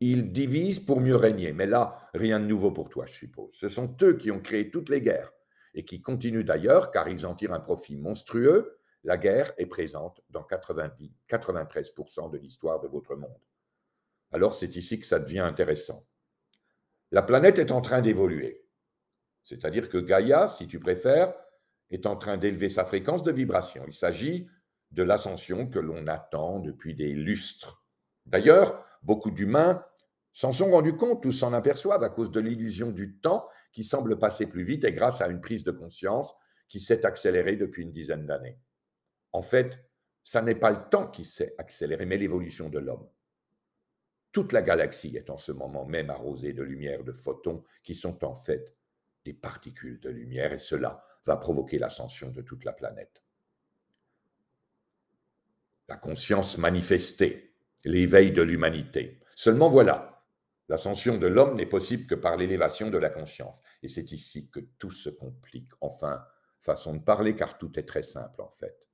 Ils 0.01 0.33
divisent 0.33 0.81
pour 0.81 1.01
mieux 1.01 1.17
régner. 1.17 1.53
Mais 1.53 1.67
là, 1.67 2.09
rien 2.15 2.41
de 2.41 2.47
nouveau 2.47 2.71
pour 2.71 2.89
toi, 2.89 3.05
je 3.07 3.15
suppose. 3.15 3.51
Ce 3.53 3.69
sont 3.69 3.95
eux 4.03 4.17
qui 4.17 4.31
ont 4.31 4.41
créé 4.41 4.71
toutes 4.71 4.89
les 4.89 5.03
guerres 5.03 5.33
et 5.75 5.85
qui 5.85 6.01
continuent 6.01 6.45
d'ailleurs, 6.45 6.91
car 6.91 7.09
ils 7.09 7.27
en 7.27 7.35
tirent 7.35 7.53
un 7.53 7.61
profit 7.61 7.97
monstrueux. 7.97 8.79
La 9.05 9.19
guerre 9.19 9.53
est 9.59 9.67
présente 9.67 10.23
dans 10.31 10.43
90, 10.43 11.13
93% 11.29 12.31
de 12.31 12.39
l'histoire 12.39 12.81
de 12.81 12.89
votre 12.89 13.15
monde. 13.15 13.41
Alors 14.33 14.55
c'est 14.55 14.77
ici 14.77 14.99
que 14.99 15.07
ça 15.07 15.19
devient 15.19 15.41
intéressant. 15.41 16.07
La 17.11 17.23
planète 17.23 17.59
est 17.59 17.73
en 17.73 17.81
train 17.81 18.01
d'évoluer. 18.01 18.65
C'est-à-dire 19.43 19.89
que 19.89 19.99
Gaïa, 19.99 20.47
si 20.47 20.67
tu 20.69 20.79
préfères, 20.79 21.35
est 21.91 22.07
en 22.07 22.17
train 22.17 22.37
d'élever 22.37 22.69
sa 22.69 22.85
fréquence 22.85 23.23
de 23.23 23.33
vibration. 23.33 23.83
Il 23.87 23.95
s'agit 23.95 24.49
de 24.93 25.03
l'ascension 25.03 25.67
que 25.67 25.79
l'on 25.79 26.07
attend 26.07 26.61
depuis 26.61 26.95
des 26.95 27.13
lustres. 27.13 27.80
D'ailleurs, 28.31 28.87
beaucoup 29.03 29.31
d'humains 29.31 29.85
s'en 30.33 30.53
sont 30.53 30.71
rendus 30.71 30.97
compte 30.97 31.27
ou 31.27 31.33
s'en 31.33 31.53
aperçoivent 31.53 32.05
à 32.05 32.09
cause 32.09 32.31
de 32.31 32.41
l'illusion 32.41 32.93
du 32.93 33.19
temps 33.19 33.49
qui 33.73 33.83
semble 33.83 34.19
passer 34.19 34.47
plus 34.47 34.63
vite 34.63 34.85
et 34.85 34.93
grâce 34.93 35.21
à 35.21 35.29
une 35.29 35.41
prise 35.41 35.65
de 35.65 35.73
conscience 35.73 36.35
qui 36.69 36.79
s'est 36.79 37.05
accélérée 37.05 37.57
depuis 37.57 37.83
une 37.83 37.93
dizaine 37.93 38.27
d'années. 38.27 38.59
En 39.33 39.43
fait, 39.43 39.85
ça 40.23 40.43
n'est 40.43 40.55
pas 40.55 40.71
le 40.71 40.89
temps 40.91 41.09
qui 41.09 41.25
s'est 41.25 41.55
accéléré, 41.59 42.07
mais 42.07 42.17
l'évolution 42.17 42.69
de 42.69 42.79
l'homme. 42.79 43.09
Toute 44.31 44.53
la 44.53 44.63
galaxie 44.63 45.17
est 45.17 45.29
en 45.29 45.37
ce 45.37 45.51
moment 45.51 45.85
même 45.85 46.11
arrosée 46.11 46.53
de 46.53 46.63
lumière, 46.63 47.03
de 47.03 47.13
photons 47.13 47.65
qui 47.83 47.97
sont 47.97 48.25
en 48.25 48.37
fait 48.37 48.77
des 49.25 49.35
particules 49.35 49.99
de 49.99 50.09
lumière 50.09 50.53
et 50.53 50.59
cela 50.59 51.03
va 51.25 51.37
provoquer 51.37 51.81
l'ascension 51.81 52.31
de 52.31 52.43
toute 52.43 52.65
la 52.65 52.73
planète. 52.73 53.25
La 55.89 55.97
conscience 55.97 56.59
manifestée, 56.59 57.50
l'éveil 57.85 58.33
de 58.33 58.43
l'humanité. 58.43 59.21
Seulement 59.35 59.69
voilà, 59.69 60.25
l'ascension 60.69 61.19
de 61.19 61.27
l'homme 61.27 61.57
n'est 61.57 61.67
possible 61.67 62.07
que 62.07 62.15
par 62.15 62.37
l'élévation 62.37 62.91
de 62.91 62.99
la 62.99 63.11
conscience. 63.11 63.61
Et 63.83 63.89
c'est 63.89 64.13
ici 64.13 64.51
que 64.51 64.61
tout 64.79 64.91
se 64.91 65.11
complique. 65.11 65.71
Enfin, 65.81 66.25
façon 66.61 66.95
de 66.95 67.03
parler, 67.03 67.35
car 67.35 67.59
tout 67.59 67.79
est 67.79 67.87
très 67.87 68.03
simple 68.03 68.43
en 68.43 68.51
fait. 68.51 68.89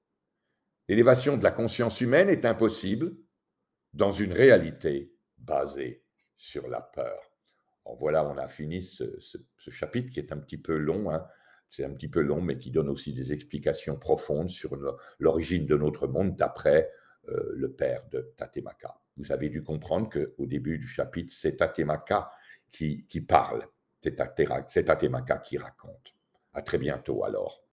L'élévation 0.88 1.37
de 1.37 1.42
la 1.42 1.51
conscience 1.51 2.01
humaine 2.01 2.29
est 2.29 2.44
impossible 2.44 3.16
dans 3.92 4.12
une 4.12 4.33
réalité 4.33 5.12
basée 5.38 6.05
sur 6.37 6.68
la 6.68 6.81
peur. 6.81 7.18
voilà, 7.99 8.25
on 8.25 8.37
a 8.37 8.46
fini 8.46 8.83
ce, 8.83 9.05
chapitre 9.68 10.12
qui 10.12 10.20
est 10.20 10.33
un 10.33 10.38
petit 10.38 10.59
peu 10.59 10.77
long. 10.77 11.11
Hein. 11.11 11.27
C'est 11.68 11.85
un 11.85 11.92
petit 11.92 12.09
peu 12.09 12.20
long, 12.20 12.40
mais 12.40 12.59
qui 12.59 12.70
donne 12.70 12.88
aussi 12.88 13.12
des 13.12 13.33
explications 13.33 13.96
profondes 13.96 14.51
sur 14.51 14.77
l'origine 15.18 15.66
de 15.66 15.77
notre 15.77 16.07
monde 16.07 16.37
d'après 16.37 16.90
euh, 17.29 17.53
le 17.55 17.73
père 17.73 18.03
de 18.11 18.33
Tatemaka. 18.37 18.99
Vous 19.17 19.33
avez 19.33 19.49
dû 19.49 19.62
comprendre 19.62 20.09
qu'au 20.11 20.47
début 20.47 20.79
du 20.79 20.87
chapitre, 20.87 21.33
c'est 21.33 21.57
Tatemaka 21.57 22.29
qui, 22.71 23.07
qui 23.07 23.21
parle. 23.21 23.62
C'est 24.01 24.15
Tatemaka 24.85 25.39
qui 25.39 25.59
raconte. 25.59 26.15
À 26.53 26.62
très 26.62 26.79
bientôt 26.79 27.25
alors. 27.25 27.62